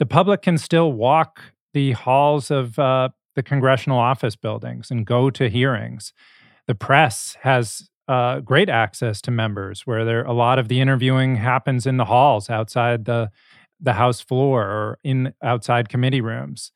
the 0.00 0.06
public 0.06 0.42
can 0.42 0.58
still 0.58 0.92
walk 0.92 1.40
the 1.72 1.92
halls 1.92 2.50
of 2.50 2.80
uh, 2.80 3.10
the 3.36 3.42
congressional 3.44 3.96
office 3.96 4.34
buildings 4.34 4.90
and 4.90 5.06
go 5.06 5.30
to 5.30 5.48
hearings. 5.48 6.12
The 6.66 6.74
press 6.74 7.36
has 7.42 7.88
uh, 8.08 8.40
great 8.40 8.68
access 8.68 9.22
to 9.22 9.30
members 9.30 9.86
where 9.86 10.04
there 10.04 10.24
a 10.24 10.32
lot 10.32 10.58
of 10.58 10.66
the 10.66 10.80
interviewing 10.80 11.36
happens 11.36 11.86
in 11.86 11.98
the 11.98 12.06
halls 12.06 12.50
outside 12.50 13.04
the 13.04 13.30
the 13.78 13.92
house 13.92 14.20
floor 14.20 14.62
or 14.62 14.98
in 15.04 15.32
outside 15.44 15.88
committee 15.88 16.20
rooms 16.20 16.72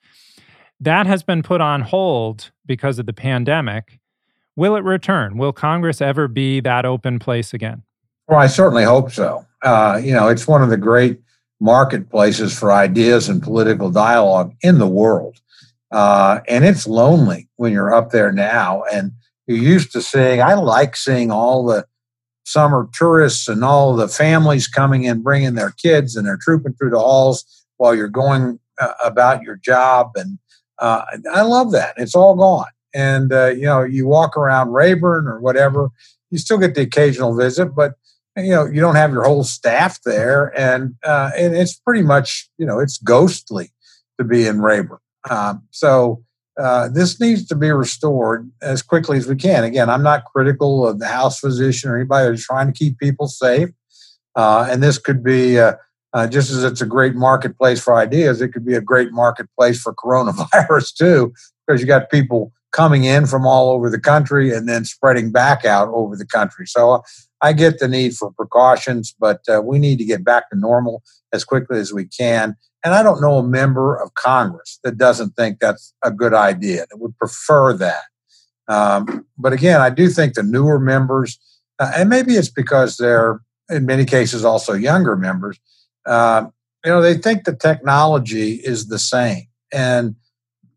that 0.79 1.07
has 1.07 1.23
been 1.23 1.43
put 1.43 1.61
on 1.61 1.81
hold 1.81 2.53
because 2.65 2.99
of 2.99 3.07
the 3.07 3.13
pandemic 3.13 3.99
Will 4.57 4.75
it 4.75 4.85
return? 4.85 5.37
Will 5.37 5.53
Congress 5.53 6.01
ever 6.01 6.29
be 6.29 6.61
that 6.61 6.87
open 6.87 7.19
place 7.19 7.53
again? 7.53 7.83
Well, 8.27 8.39
I 8.39 8.47
certainly 8.47 8.85
hope 8.85 9.13
so. 9.13 9.47
Uh, 9.63 10.01
you 10.03 10.13
know, 10.13 10.29
it's 10.29 10.49
one 10.49 10.63
of 10.63 10.71
the 10.71 10.79
great 10.79 11.21
marketplaces 11.61 12.59
for 12.59 12.73
ideas 12.73 13.29
and 13.29 13.43
political 13.43 13.91
dialogue 13.91 14.55
in 14.63 14.79
the 14.79 14.87
world. 14.87 15.37
Uh, 15.93 16.41
and 16.49 16.65
it's 16.65 16.87
lonely 16.87 17.49
when 17.57 17.73
you're 17.73 17.95
up 17.95 18.11
there 18.11 18.33
now. 18.33 18.83
And 18.93 19.13
you're 19.47 19.59
used 19.59 19.93
to 19.93 20.03
seeing, 20.03 20.41
I 20.41 20.55
like 20.55 20.97
seeing 20.97 21.31
all 21.31 21.65
the 21.67 21.87
summer 22.45 22.89
tourists 22.95 23.49
and 23.49 23.63
all 23.63 23.95
the 23.95 24.09
families 24.09 24.67
coming 24.67 25.05
in, 25.05 25.23
bringing 25.23 25.55
their 25.55 25.73
kids, 25.73 26.17
and 26.17 26.27
they're 26.27 26.39
trooping 26.41 26.75
through 26.75 26.91
the 26.91 26.99
halls 26.99 27.45
while 27.77 27.95
you're 27.95 28.09
going 28.09 28.59
uh, 28.81 28.93
about 29.05 29.43
your 29.43 29.57
job. 29.57 30.13
And 30.17 30.39
uh, 30.79 31.05
I 31.33 31.43
love 31.43 31.73
that. 31.73 31.95
It's 31.99 32.15
all 32.15 32.35
gone 32.35 32.67
and 32.97 33.33
uh, 33.33 33.49
you 33.49 33.67
know 33.67 33.83
you 33.85 34.07
walk 34.07 34.37
around 34.37 34.73
Rayburn 34.73 35.29
or 35.29 35.39
whatever, 35.39 35.91
you 36.31 36.39
still 36.39 36.57
get 36.57 36.75
the 36.75 36.81
occasional 36.81 37.37
visit, 37.37 37.75
but 37.77 37.93
you 38.37 38.51
know 38.51 38.65
you 38.65 38.81
don't 38.81 38.97
have 38.97 39.13
your 39.13 39.25
whole 39.25 39.45
staff 39.45 40.01
there, 40.05 40.59
and 40.59 40.95
uh, 41.05 41.31
and 41.37 41.55
it's 41.55 41.75
pretty 41.75 42.03
much 42.03 42.49
you 42.59 42.65
know 42.65 42.81
it's 42.81 42.97
ghostly 42.99 43.71
to 44.19 44.25
be 44.25 44.47
in 44.47 44.63
Rayburn. 44.63 44.99
Um, 45.29 45.63
so 45.71 46.25
uh, 46.59 46.89
this 46.89 47.21
needs 47.21 47.47
to 47.49 47.55
be 47.55 47.71
restored 47.71 48.51
as 48.63 48.81
quickly 48.81 49.19
as 49.19 49.27
we 49.27 49.37
can. 49.37 49.63
Again, 49.63 49.91
I'm 49.91 50.03
not 50.03 50.25
critical 50.25 50.89
of 50.89 50.99
the 50.99 51.07
house 51.07 51.39
physician 51.39 51.91
or 51.91 51.97
anybody 51.97 52.29
who's 52.29 52.47
trying 52.47 52.67
to 52.67 52.73
keep 52.73 52.99
people 52.99 53.29
safe, 53.29 53.69
uh, 54.37 54.67
and 54.71 54.83
this 54.83 54.99
could 54.99 55.23
be 55.23 55.59
a, 55.59 55.79
Uh, 56.17 56.27
just 56.27 56.51
as 56.51 56.65
it's 56.65 56.81
a 56.81 56.87
great 56.87 57.15
marketplace 57.15 57.79
for 57.85 57.95
ideas, 57.95 58.41
it 58.41 58.51
could 58.53 58.65
be 58.65 58.77
a 58.77 58.81
great 58.81 59.13
marketplace 59.13 59.79
for 59.83 59.93
coronavirus 59.93 60.95
too, 61.03 61.31
because 61.61 61.83
you 61.83 61.87
got 61.87 62.09
people 62.09 62.53
coming 62.77 63.05
in 63.05 63.25
from 63.27 63.47
all 63.47 63.71
over 63.71 63.89
the 63.89 63.99
country 63.99 64.55
and 64.55 64.69
then 64.69 64.85
spreading 64.85 65.33
back 65.33 65.65
out 65.65 65.89
over 65.89 66.15
the 66.15 66.27
country. 66.27 66.67
So 66.67 67.03
I 67.41 67.55
get 67.55 67.79
the 67.79 67.89
need 67.89 68.15
for 68.15 68.33
precautions, 68.33 69.15
but 69.19 69.41
uh, 69.49 69.63
we 69.63 69.79
need 69.79 69.97
to 69.97 70.05
get 70.05 70.23
back 70.23 70.51
to 70.51 70.59
normal 70.59 71.03
as 71.33 71.43
quickly 71.43 71.79
as 71.79 71.95
we 71.95 72.05
can. 72.05 72.55
And 72.85 72.95
I 72.95 73.03
don't 73.03 73.23
know 73.23 73.39
a 73.39 73.43
member 73.43 73.97
of 73.97 74.13
Congress 74.13 74.79
that 74.85 74.99
doesn't 74.99 75.37
think 75.37 75.59
that's 75.59 75.95
a 76.05 76.11
good 76.11 76.35
idea, 76.35 76.85
that 76.91 76.99
would 76.99 77.17
prefer 77.17 77.73
that. 77.73 78.05
Um, 78.69 79.27
but 79.39 79.55
again, 79.55 79.81
I 79.81 79.89
do 79.89 80.09
think 80.09 80.35
the 80.35 80.43
newer 80.43 80.79
members, 80.79 81.39
uh, 81.79 81.93
and 81.97 82.11
maybe 82.11 82.35
it's 82.35 82.51
because 82.51 82.99
they're 82.99 83.41
in 83.71 83.87
many 83.87 84.05
cases 84.05 84.45
also 84.45 84.75
younger 84.75 85.17
members, 85.17 85.59
uh, 86.05 86.47
you 86.85 86.91
know, 86.91 87.01
they 87.01 87.17
think 87.17 87.45
the 87.45 87.57
technology 87.57 88.55
is 88.55 88.89
the 88.89 88.99
same. 88.99 89.47
And 89.73 90.15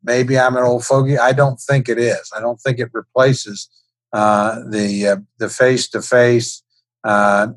maybe 0.04 0.38
I'm 0.38 0.56
an 0.56 0.64
old 0.64 0.86
fogey. 0.86 1.18
I 1.18 1.32
don't 1.32 1.60
think 1.60 1.90
it 1.90 1.98
is. 1.98 2.32
I 2.36 2.40
don't 2.40 2.60
think 2.60 2.80
it 2.80 2.90
replaces 2.94 3.70
uh, 4.14 4.62
the 4.70 5.08
uh, 5.08 5.16
the 5.38 5.50
face 5.50 5.90
to 5.90 6.02
face, 6.02 6.64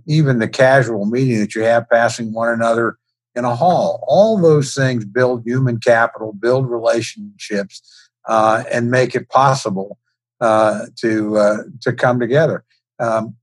even 0.07 0.39
the 0.39 0.49
casual 0.49 1.07
meeting 1.07 1.41
that 1.41 1.55
you 1.55 1.63
have 1.63 1.89
passing 1.89 2.33
one 2.33 2.49
another 2.49 2.99
in 3.35 3.45
a 3.45 3.57
hall. 3.57 4.05
All 4.07 4.39
those 4.39 4.75
things 4.75 5.05
build 5.05 5.45
human 5.45 5.79
capital, 5.79 6.33
build 6.33 6.71
relationships, 6.71 7.83
uh, 8.29 8.65
and 8.71 8.91
make 8.91 9.15
it 9.15 9.29
possible 9.29 9.99
uh, 10.41 10.87
to 10.97 11.37
uh, 11.37 11.59
to 11.81 11.93
come 11.93 12.21
together. 12.21 12.65
Um, 12.99 13.37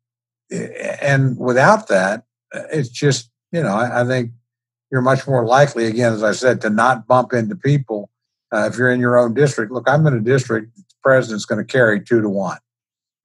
and 1.01 1.37
without 1.37 1.87
that, 1.87 2.23
it's 2.71 2.89
just 2.89 3.29
you 3.51 3.61
know 3.61 3.73
I, 3.73 4.01
I, 4.01 4.05
think 4.05 4.31
you're 4.91 5.01
much 5.01 5.27
more 5.27 5.45
likely, 5.45 5.85
again, 5.85 6.13
as 6.13 6.23
I 6.23 6.31
said, 6.31 6.61
to 6.61 6.69
not 6.69 7.07
bump 7.07 7.33
into 7.33 7.55
people 7.55 8.09
uh, 8.53 8.69
if 8.71 8.77
you're 8.77 8.91
in 8.91 8.99
your 8.99 9.17
own 9.17 9.33
district. 9.33 9.71
Look, 9.71 9.87
I'm 9.87 10.05
in 10.07 10.13
a 10.13 10.19
district. 10.19 10.75
The 10.75 10.83
president's 11.03 11.45
going 11.45 11.65
to 11.65 11.71
carry 11.71 12.03
two 12.03 12.21
to 12.21 12.29
one. 12.29 12.57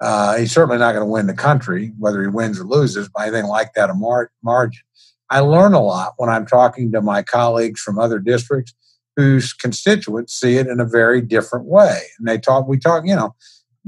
Uh, 0.01 0.37
he's 0.37 0.53
certainly 0.53 0.79
not 0.79 0.93
going 0.93 1.07
to 1.07 1.11
win 1.11 1.27
the 1.27 1.35
country, 1.35 1.93
whether 1.99 2.21
he 2.21 2.29
wins 2.29 2.61
or 2.61 2.65
loses, 2.65 3.09
by 3.09 3.27
anything 3.27 3.47
like 3.47 3.75
that 3.75 3.91
a 3.91 3.95
mar- 3.95 4.31
margin. 4.43 4.83
I 5.31 5.41
learn 5.41 5.73
a 5.73 5.81
lot 5.81 6.15
when 6.17 6.29
I'm 6.29 6.47
talking 6.47 6.93
to 6.93 7.01
my 7.01 7.23
colleagues 7.23 7.81
from 7.81 7.99
other 7.99 8.19
districts 8.19 8.75
whose 9.17 9.53
constituents 9.53 10.35
see 10.35 10.57
it 10.57 10.67
in 10.67 10.81
a 10.81 10.85
very 10.85 11.21
different 11.21 11.67
way. 11.67 12.01
And 12.19 12.27
they 12.27 12.39
talk, 12.39 12.67
we 12.67 12.79
talk, 12.79 13.05
you 13.07 13.15
know, 13.15 13.35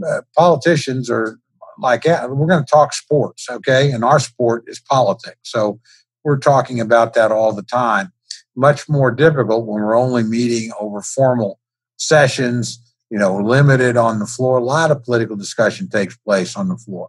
uh, 0.06 0.22
politicians 0.36 1.10
are 1.10 1.38
like, 1.78 2.04
we're 2.04 2.46
going 2.46 2.64
to 2.64 2.70
talk 2.70 2.94
sports, 2.94 3.46
okay? 3.50 3.90
And 3.90 4.04
our 4.04 4.20
sport 4.20 4.64
is 4.66 4.80
politics. 4.80 5.38
So 5.42 5.80
we're 6.24 6.38
talking 6.38 6.80
about 6.80 7.14
that 7.14 7.32
all 7.32 7.52
the 7.52 7.62
time. 7.62 8.12
Much 8.56 8.88
more 8.88 9.10
difficult 9.10 9.66
when 9.66 9.82
we're 9.82 9.96
only 9.96 10.22
meeting 10.22 10.72
over 10.80 11.02
formal 11.02 11.60
sessions, 11.96 12.80
you 13.10 13.18
know, 13.18 13.36
limited 13.36 13.96
on 13.96 14.18
the 14.18 14.26
floor. 14.26 14.58
A 14.58 14.64
lot 14.64 14.90
of 14.90 15.04
political 15.04 15.36
discussion 15.36 15.88
takes 15.88 16.16
place 16.16 16.56
on 16.56 16.68
the 16.68 16.76
floor. 16.76 17.08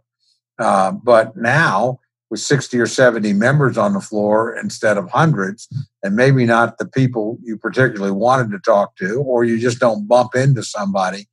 Uh, 0.58 0.92
but 0.92 1.36
now, 1.36 2.00
with 2.30 2.40
60 2.40 2.78
or 2.78 2.86
70 2.86 3.32
members 3.32 3.78
on 3.78 3.94
the 3.94 4.00
floor 4.00 4.54
instead 4.54 4.98
of 4.98 5.10
hundreds, 5.10 5.66
and 6.02 6.14
maybe 6.14 6.44
not 6.44 6.76
the 6.76 6.86
people 6.86 7.38
you 7.42 7.56
particularly 7.56 8.12
wanted 8.12 8.50
to 8.50 8.58
talk 8.58 8.96
to, 8.96 9.20
or 9.20 9.44
you 9.44 9.58
just 9.58 9.78
don't 9.78 10.06
bump 10.06 10.34
into 10.34 10.62
somebody 10.62 11.26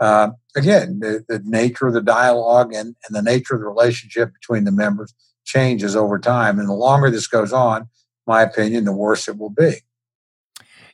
uh, 0.00 0.30
again, 0.56 1.00
the, 1.00 1.24
the, 1.28 1.40
nature 1.44 1.88
of 1.88 1.94
the 1.94 2.02
dialogue 2.02 2.72
and, 2.72 2.94
and 3.06 3.16
the 3.16 3.22
nature 3.22 3.54
of 3.54 3.60
the 3.60 3.66
relationship 3.66 4.32
between 4.32 4.64
the 4.64 4.72
members 4.72 5.12
changes 5.44 5.96
over 5.96 6.18
time. 6.18 6.58
And 6.58 6.68
the 6.68 6.74
longer 6.74 7.10
this 7.10 7.26
goes 7.26 7.52
on, 7.52 7.88
my 8.28 8.42
opinion, 8.42 8.84
the 8.84 8.92
worse 8.92 9.26
it 9.26 9.38
will 9.38 9.50
be. 9.50 9.82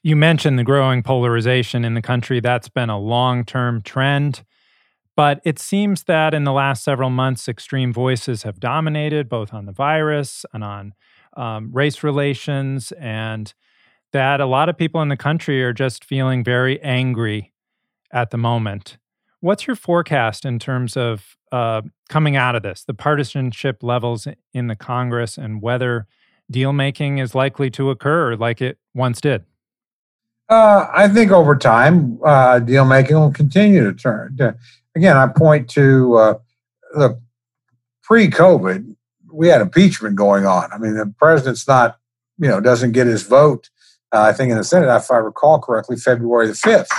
You 0.02 0.16
mentioned 0.16 0.58
the 0.58 0.64
growing 0.64 1.02
polarization 1.02 1.84
in 1.84 1.94
the 1.94 2.02
country. 2.02 2.38
That's 2.40 2.68
been 2.68 2.90
a 2.90 2.98
long 2.98 3.44
term 3.44 3.82
trend. 3.82 4.44
But 5.16 5.40
it 5.44 5.58
seems 5.58 6.04
that 6.04 6.34
in 6.34 6.44
the 6.44 6.52
last 6.52 6.82
several 6.82 7.10
months, 7.10 7.48
extreme 7.48 7.92
voices 7.92 8.42
have 8.42 8.58
dominated 8.58 9.28
both 9.28 9.54
on 9.54 9.66
the 9.66 9.72
virus 9.72 10.44
and 10.52 10.64
on 10.64 10.92
um, 11.36 11.70
race 11.72 12.02
relations, 12.02 12.92
and 12.92 13.52
that 14.12 14.40
a 14.40 14.46
lot 14.46 14.68
of 14.68 14.76
people 14.76 15.02
in 15.02 15.08
the 15.08 15.16
country 15.16 15.62
are 15.62 15.72
just 15.72 16.04
feeling 16.04 16.44
very 16.44 16.80
angry 16.82 17.52
at 18.12 18.30
the 18.30 18.38
moment. 18.38 18.98
What's 19.40 19.66
your 19.66 19.76
forecast 19.76 20.44
in 20.44 20.58
terms 20.58 20.96
of 20.96 21.36
uh, 21.52 21.82
coming 22.08 22.36
out 22.36 22.56
of 22.56 22.62
this, 22.62 22.84
the 22.84 22.94
partisanship 22.94 23.82
levels 23.82 24.26
in 24.52 24.66
the 24.66 24.76
Congress, 24.76 25.38
and 25.38 25.62
whether 25.62 26.06
deal 26.50 26.72
making 26.72 27.18
is 27.18 27.34
likely 27.34 27.70
to 27.70 27.90
occur 27.90 28.36
like 28.36 28.60
it 28.60 28.78
once 28.94 29.20
did? 29.20 29.44
Uh, 30.48 30.86
I 30.92 31.08
think 31.08 31.30
over 31.30 31.56
time, 31.56 32.18
uh, 32.24 32.58
deal 32.58 32.84
making 32.84 33.16
will 33.16 33.32
continue 33.32 33.84
to 33.84 33.94
turn. 33.94 34.36
To, 34.36 34.54
again, 34.94 35.16
I 35.16 35.26
point 35.26 35.70
to 35.70 36.14
uh, 36.16 36.34
the 36.94 37.18
pre-COVID, 38.02 38.94
we 39.32 39.48
had 39.48 39.62
impeachment 39.62 40.16
going 40.16 40.46
on. 40.46 40.70
I 40.72 40.78
mean, 40.78 40.94
the 40.94 41.12
president's 41.18 41.66
not, 41.66 41.98
you 42.38 42.48
know, 42.48 42.60
doesn't 42.60 42.92
get 42.92 43.06
his 43.06 43.22
vote. 43.22 43.70
Uh, 44.12 44.20
I 44.20 44.32
think 44.32 44.50
in 44.50 44.58
the 44.58 44.64
Senate, 44.64 44.94
if 44.94 45.10
I 45.10 45.16
recall 45.16 45.58
correctly, 45.58 45.96
February 45.96 46.46
the 46.46 46.54
fifth. 46.54 46.90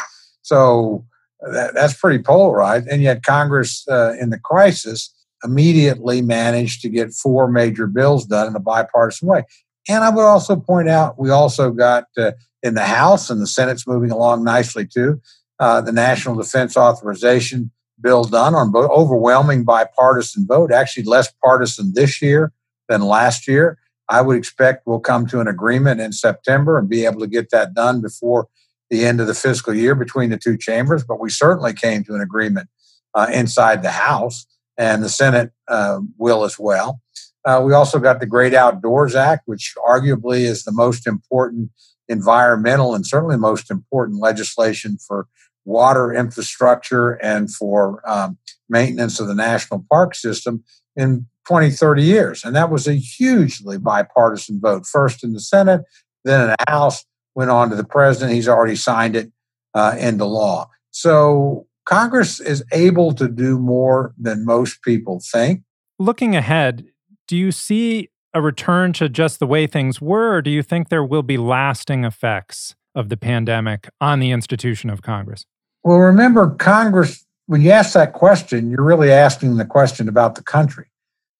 So 0.41 1.05
that, 1.51 1.73
that's 1.75 1.93
pretty 1.93 2.21
polarized. 2.21 2.87
And 2.87 3.01
yet, 3.01 3.23
Congress 3.23 3.87
uh, 3.87 4.15
in 4.19 4.31
the 4.31 4.39
crisis 4.39 5.13
immediately 5.43 6.21
managed 6.21 6.81
to 6.81 6.89
get 6.89 7.13
four 7.13 7.47
major 7.47 7.87
bills 7.87 8.25
done 8.25 8.47
in 8.47 8.55
a 8.55 8.59
bipartisan 8.59 9.27
way. 9.27 9.43
And 9.87 10.03
I 10.03 10.09
would 10.09 10.23
also 10.23 10.55
point 10.55 10.89
out 10.89 11.19
we 11.19 11.29
also 11.29 11.71
got 11.71 12.05
uh, 12.17 12.31
in 12.63 12.73
the 12.73 12.85
House, 12.85 13.29
and 13.29 13.41
the 13.41 13.47
Senate's 13.47 13.85
moving 13.85 14.09
along 14.09 14.43
nicely 14.43 14.87
too, 14.87 15.21
uh, 15.59 15.81
the 15.81 15.91
National 15.91 16.35
Defense 16.35 16.75
Authorization 16.75 17.71
bill 18.01 18.23
done 18.23 18.55
on 18.55 18.71
both 18.71 18.89
overwhelming 18.89 19.63
bipartisan 19.63 20.45
vote, 20.47 20.71
actually 20.71 21.03
less 21.03 21.31
partisan 21.43 21.93
this 21.93 22.21
year 22.21 22.51
than 22.89 23.01
last 23.01 23.47
year. 23.47 23.77
I 24.09 24.21
would 24.21 24.37
expect 24.37 24.85
we'll 24.85 24.99
come 24.99 25.25
to 25.27 25.39
an 25.39 25.47
agreement 25.47 26.01
in 26.01 26.11
September 26.11 26.77
and 26.77 26.89
be 26.89 27.05
able 27.05 27.21
to 27.21 27.27
get 27.27 27.49
that 27.51 27.73
done 27.73 28.01
before 28.01 28.47
the 28.89 29.05
end 29.05 29.19
of 29.19 29.27
the 29.27 29.33
fiscal 29.33 29.73
year 29.73 29.95
between 29.95 30.29
the 30.29 30.37
two 30.37 30.57
chambers, 30.57 31.03
but 31.03 31.19
we 31.19 31.29
certainly 31.29 31.73
came 31.73 32.03
to 32.03 32.13
an 32.13 32.21
agreement 32.21 32.69
uh, 33.15 33.27
inside 33.33 33.81
the 33.81 33.91
House, 33.91 34.45
and 34.77 35.03
the 35.03 35.09
Senate 35.09 35.51
uh, 35.67 35.99
will 36.17 36.43
as 36.43 36.59
well. 36.59 37.01
Uh, 37.45 37.61
we 37.63 37.73
also 37.73 37.99
got 37.99 38.19
the 38.19 38.25
Great 38.25 38.53
Outdoors 38.53 39.15
Act, 39.15 39.43
which 39.45 39.75
arguably 39.87 40.39
is 40.39 40.63
the 40.63 40.71
most 40.71 41.05
important 41.05 41.69
environmental 42.07 42.95
and 42.95 43.05
certainly 43.05 43.37
most 43.37 43.69
important 43.69 44.19
legislation 44.19 44.97
for 44.97 45.27
water 45.63 46.13
infrastructure 46.13 47.13
and 47.13 47.53
for 47.53 48.01
um, 48.07 48.37
maintenance 48.69 49.19
of 49.19 49.27
the 49.27 49.35
national 49.35 49.85
park 49.89 50.15
system 50.15 50.63
in 50.95 51.25
20, 51.47 51.71
30 51.71 52.03
years. 52.03 52.43
And 52.43 52.55
that 52.55 52.71
was 52.71 52.87
a 52.87 52.93
hugely 52.93 53.77
bipartisan 53.77 54.59
vote, 54.59 54.85
first 54.85 55.23
in 55.23 55.33
the 55.33 55.39
Senate, 55.39 55.81
then 56.23 56.41
in 56.41 56.47
the 56.47 56.71
House, 56.71 57.05
went 57.35 57.51
on 57.51 57.69
to 57.69 57.75
the 57.75 57.83
president. 57.83 58.33
He's 58.33 58.47
already 58.47 58.75
signed 58.75 59.15
it 59.15 59.31
uh, 59.73 59.95
into 59.99 60.25
law. 60.25 60.69
So 60.91 61.67
Congress 61.85 62.39
is 62.39 62.63
able 62.71 63.13
to 63.13 63.27
do 63.27 63.59
more 63.59 64.13
than 64.17 64.45
most 64.45 64.81
people 64.81 65.19
think. 65.19 65.61
Looking 65.99 66.35
ahead, 66.35 66.85
do 67.27 67.37
you 67.37 67.51
see 67.51 68.09
a 68.33 68.41
return 68.41 68.91
to 68.93 69.07
just 69.07 69.39
the 69.39 69.47
way 69.47 69.65
things 69.65 70.01
were, 70.01 70.35
or 70.35 70.41
do 70.41 70.49
you 70.49 70.61
think 70.61 70.89
there 70.89 71.05
will 71.05 71.23
be 71.23 71.37
lasting 71.37 72.03
effects 72.03 72.75
of 72.93 73.09
the 73.09 73.17
pandemic 73.17 73.89
on 74.01 74.19
the 74.19 74.31
institution 74.31 74.89
of 74.89 75.01
Congress? 75.01 75.45
Well, 75.83 75.99
remember, 75.99 76.49
Congress, 76.49 77.25
when 77.45 77.61
you 77.61 77.71
ask 77.71 77.93
that 77.93 78.13
question, 78.13 78.69
you're 78.69 78.83
really 78.83 79.11
asking 79.11 79.57
the 79.57 79.65
question 79.65 80.09
about 80.09 80.35
the 80.35 80.43
country. 80.43 80.87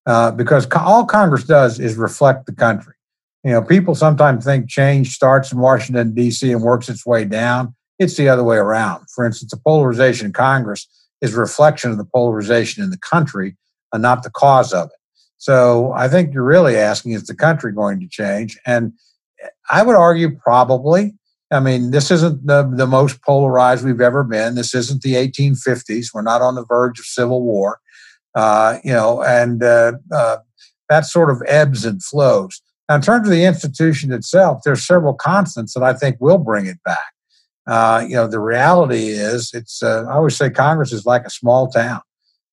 Uh, 0.05 0.29
because 0.29 0.67
all 0.75 1.03
Congress 1.03 1.43
does 1.45 1.79
is 1.79 1.95
reflect 1.95 2.45
the 2.45 2.53
country. 2.53 2.93
You 3.43 3.51
know, 3.51 3.62
people 3.62 3.95
sometimes 3.95 4.45
think 4.45 4.69
change 4.69 5.15
starts 5.15 5.51
in 5.51 5.58
Washington, 5.60 6.13
D.C. 6.13 6.51
and 6.51 6.62
works 6.62 6.89
its 6.89 7.05
way 7.05 7.25
down. 7.25 7.74
It's 7.99 8.17
the 8.17 8.29
other 8.29 8.43
way 8.43 8.58
around. 8.58 9.05
For 9.10 9.25
instance, 9.25 9.51
the 9.51 9.58
polarization 9.58 10.27
in 10.27 10.34
Congress 10.34 10.88
is 11.21 11.36
a 11.36 11.39
reflection 11.39 11.91
of 11.91 11.97
the 11.97 12.05
polarization 12.05 12.84
in 12.84 12.89
the 12.89 12.97
country 12.97 13.55
and 13.93 14.01
not 14.01 14.23
the 14.23 14.29
cause 14.29 14.73
of 14.73 14.88
it. 14.88 14.99
So 15.38 15.91
I 15.93 16.08
think 16.08 16.34
you're 16.34 16.43
really 16.43 16.75
asking, 16.75 17.13
is 17.13 17.27
the 17.27 17.36
country 17.36 17.71
going 17.71 17.99
to 17.99 18.08
change? 18.08 18.60
And 18.65 18.93
I 19.69 19.84
would 19.84 19.95
argue 19.95 20.36
probably. 20.38 21.13
I 21.51 21.60
mean, 21.60 21.91
this 21.91 22.12
isn't 22.12 22.45
the, 22.45 22.69
the 22.75 22.88
most 22.88 23.21
polarized 23.21 23.86
we've 23.86 24.01
ever 24.01 24.23
been. 24.23 24.55
This 24.55 24.73
isn't 24.73 25.03
the 25.03 25.13
1850s. 25.13 26.08
We're 26.13 26.21
not 26.21 26.41
on 26.41 26.55
the 26.55 26.65
verge 26.65 26.99
of 26.99 27.05
civil 27.05 27.43
war. 27.43 27.79
Uh, 28.34 28.79
you 28.84 28.91
know, 28.91 29.23
and 29.23 29.63
uh, 29.63 29.93
uh, 30.12 30.38
that 30.89 31.05
sort 31.05 31.29
of 31.29 31.41
ebbs 31.47 31.86
and 31.86 32.03
flows. 32.03 32.62
Now, 32.89 32.95
in 32.95 33.01
terms 33.01 33.27
of 33.27 33.31
the 33.31 33.45
institution 33.45 34.12
itself, 34.12 34.62
there's 34.65 34.86
several 34.86 35.13
constants 35.13 35.73
that 35.73 35.84
I 35.84 35.93
think 35.93 36.17
will 36.19 36.38
bring 36.38 36.65
it 36.65 36.77
back. 36.84 37.14
Uh, 37.67 38.06
you 38.08 38.15
know, 38.15 38.28
the 38.28 38.39
reality 38.39 39.08
is, 39.08 39.51
it's 39.54 39.82
uh, 39.82 40.06
I 40.08 40.13
always 40.13 40.36
say 40.36 40.49
Congress 40.49 40.91
is 40.91 41.06
like 41.06 41.25
a 41.25 41.30
small 41.30 41.67
town. 41.67 42.01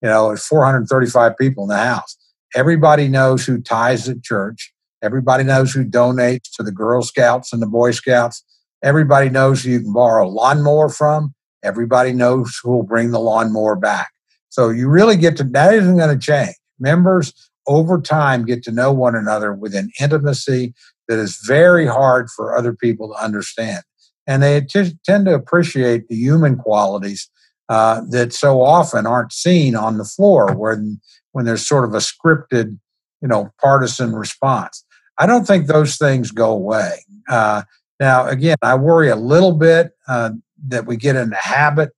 You 0.00 0.08
know, 0.08 0.30
it's 0.30 0.46
435 0.46 1.36
people 1.36 1.64
in 1.64 1.68
the 1.68 1.76
House. 1.76 2.16
Everybody 2.54 3.08
knows 3.08 3.46
who 3.46 3.60
ties 3.60 4.08
at 4.08 4.22
church. 4.22 4.72
Everybody 5.02 5.44
knows 5.44 5.72
who 5.72 5.84
donates 5.84 6.54
to 6.56 6.62
the 6.62 6.72
Girl 6.72 7.02
Scouts 7.02 7.52
and 7.52 7.60
the 7.60 7.66
Boy 7.66 7.90
Scouts. 7.90 8.44
Everybody 8.82 9.28
knows 9.28 9.62
who 9.62 9.70
you 9.70 9.80
can 9.80 9.92
borrow 9.92 10.26
a 10.26 10.28
lawnmower 10.28 10.88
from. 10.88 11.34
Everybody 11.62 12.12
knows 12.12 12.58
who 12.62 12.70
will 12.72 12.82
bring 12.82 13.10
the 13.10 13.20
lawnmower 13.20 13.76
back. 13.76 14.10
So 14.48 14.70
you 14.70 14.88
really 14.88 15.16
get 15.16 15.36
to, 15.38 15.44
that 15.44 15.74
isn't 15.74 15.96
going 15.96 16.18
to 16.18 16.24
change. 16.24 16.54
Members 16.78 17.32
over 17.66 18.00
time 18.00 18.44
get 18.44 18.62
to 18.64 18.72
know 18.72 18.92
one 18.92 19.14
another 19.14 19.52
with 19.52 19.74
an 19.74 19.90
intimacy 20.00 20.74
that 21.08 21.18
is 21.18 21.38
very 21.46 21.86
hard 21.86 22.28
for 22.30 22.56
other 22.56 22.74
people 22.74 23.08
to 23.08 23.24
understand. 23.24 23.82
And 24.26 24.42
they 24.42 24.60
t- 24.60 24.98
tend 25.04 25.26
to 25.26 25.34
appreciate 25.34 26.08
the 26.08 26.16
human 26.16 26.56
qualities 26.56 27.28
uh, 27.68 28.02
that 28.10 28.32
so 28.32 28.62
often 28.62 29.06
aren't 29.06 29.32
seen 29.32 29.74
on 29.74 29.98
the 29.98 30.04
floor 30.04 30.54
when, 30.54 31.00
when 31.32 31.44
there's 31.44 31.66
sort 31.66 31.84
of 31.84 31.94
a 31.94 31.98
scripted, 31.98 32.78
you 33.20 33.28
know, 33.28 33.50
partisan 33.60 34.14
response. 34.14 34.84
I 35.18 35.26
don't 35.26 35.46
think 35.46 35.66
those 35.66 35.96
things 35.96 36.30
go 36.30 36.50
away. 36.50 37.04
Uh, 37.28 37.62
now, 38.00 38.26
again, 38.26 38.56
I 38.62 38.74
worry 38.74 39.08
a 39.08 39.16
little 39.16 39.52
bit 39.52 39.92
uh, 40.08 40.30
that 40.68 40.86
we 40.86 40.96
get 40.96 41.16
in 41.16 41.30
the 41.30 41.36
habit 41.36 41.90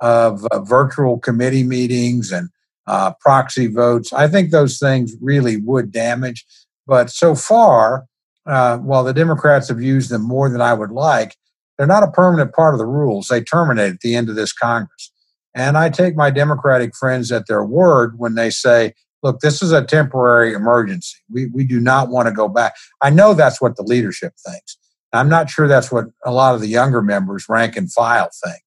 of 0.00 0.44
uh, 0.46 0.60
virtual 0.60 1.18
committee 1.18 1.62
meetings 1.62 2.32
and 2.32 2.48
uh, 2.86 3.12
proxy 3.20 3.68
votes. 3.68 4.12
I 4.12 4.26
think 4.28 4.50
those 4.50 4.78
things 4.78 5.14
really 5.20 5.56
would 5.56 5.92
damage. 5.92 6.44
But 6.86 7.10
so 7.10 7.34
far, 7.34 8.06
uh, 8.44 8.78
while 8.78 9.04
the 9.04 9.14
Democrats 9.14 9.68
have 9.68 9.80
used 9.80 10.10
them 10.10 10.22
more 10.22 10.50
than 10.50 10.60
I 10.60 10.74
would 10.74 10.90
like, 10.90 11.36
they're 11.78 11.86
not 11.86 12.02
a 12.02 12.10
permanent 12.10 12.52
part 12.54 12.74
of 12.74 12.78
the 12.78 12.86
rules. 12.86 13.28
They 13.28 13.42
terminate 13.42 13.94
at 13.94 14.00
the 14.00 14.14
end 14.14 14.28
of 14.28 14.36
this 14.36 14.52
Congress. 14.52 15.12
And 15.54 15.76
I 15.76 15.90
take 15.90 16.16
my 16.16 16.30
Democratic 16.30 16.94
friends 16.96 17.30
at 17.30 17.46
their 17.46 17.64
word 17.64 18.14
when 18.18 18.34
they 18.34 18.50
say, 18.50 18.94
look, 19.22 19.40
this 19.40 19.62
is 19.62 19.72
a 19.72 19.84
temporary 19.84 20.52
emergency. 20.52 21.16
We, 21.30 21.46
we 21.46 21.64
do 21.64 21.80
not 21.80 22.08
want 22.08 22.28
to 22.28 22.34
go 22.34 22.48
back. 22.48 22.74
I 23.00 23.10
know 23.10 23.34
that's 23.34 23.60
what 23.60 23.76
the 23.76 23.82
leadership 23.82 24.34
thinks. 24.46 24.78
I'm 25.12 25.28
not 25.28 25.50
sure 25.50 25.68
that's 25.68 25.92
what 25.92 26.06
a 26.24 26.32
lot 26.32 26.54
of 26.54 26.60
the 26.60 26.68
younger 26.68 27.02
members, 27.02 27.46
rank 27.48 27.76
and 27.76 27.92
file, 27.92 28.30
think. 28.44 28.62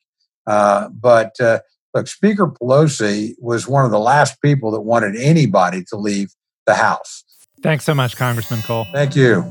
Uh, 0.45 0.89
but 0.89 1.39
uh, 1.39 1.59
look, 1.93 2.07
Speaker 2.07 2.47
Pelosi 2.47 3.33
was 3.39 3.67
one 3.67 3.83
of 3.83 3.91
the 3.91 3.99
last 3.99 4.39
people 4.41 4.69
that 4.71 4.81
wanted 4.81 5.15
anybody 5.15 5.83
to 5.89 5.95
leave 5.95 6.29
the 6.67 6.75
House. 6.75 7.23
Thanks 7.63 7.83
so 7.83 7.95
much, 7.95 8.15
Congressman 8.15 8.61
Cole. 8.61 8.85
Thank 8.91 9.15
you. 9.15 9.43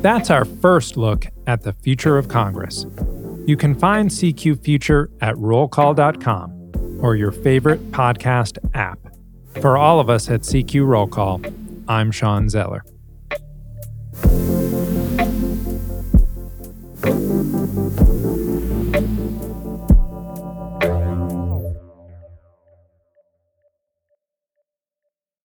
That's 0.00 0.30
our 0.30 0.44
first 0.44 0.96
look 0.96 1.26
at 1.48 1.62
the 1.62 1.72
future 1.72 2.18
of 2.18 2.28
Congress. 2.28 2.86
You 3.46 3.56
can 3.56 3.74
find 3.74 4.08
CQ 4.08 4.62
Future 4.62 5.10
at 5.20 5.34
rollcall.com 5.34 6.98
or 7.00 7.16
your 7.16 7.32
favorite 7.32 7.90
podcast 7.90 8.58
app. 8.74 8.98
For 9.60 9.76
all 9.76 9.98
of 9.98 10.08
us 10.08 10.30
at 10.30 10.42
CQ 10.42 10.86
Roll 10.86 11.08
Call, 11.08 11.40
I'm 11.88 12.12
Shawn 12.12 12.48
Zeller. 12.48 12.84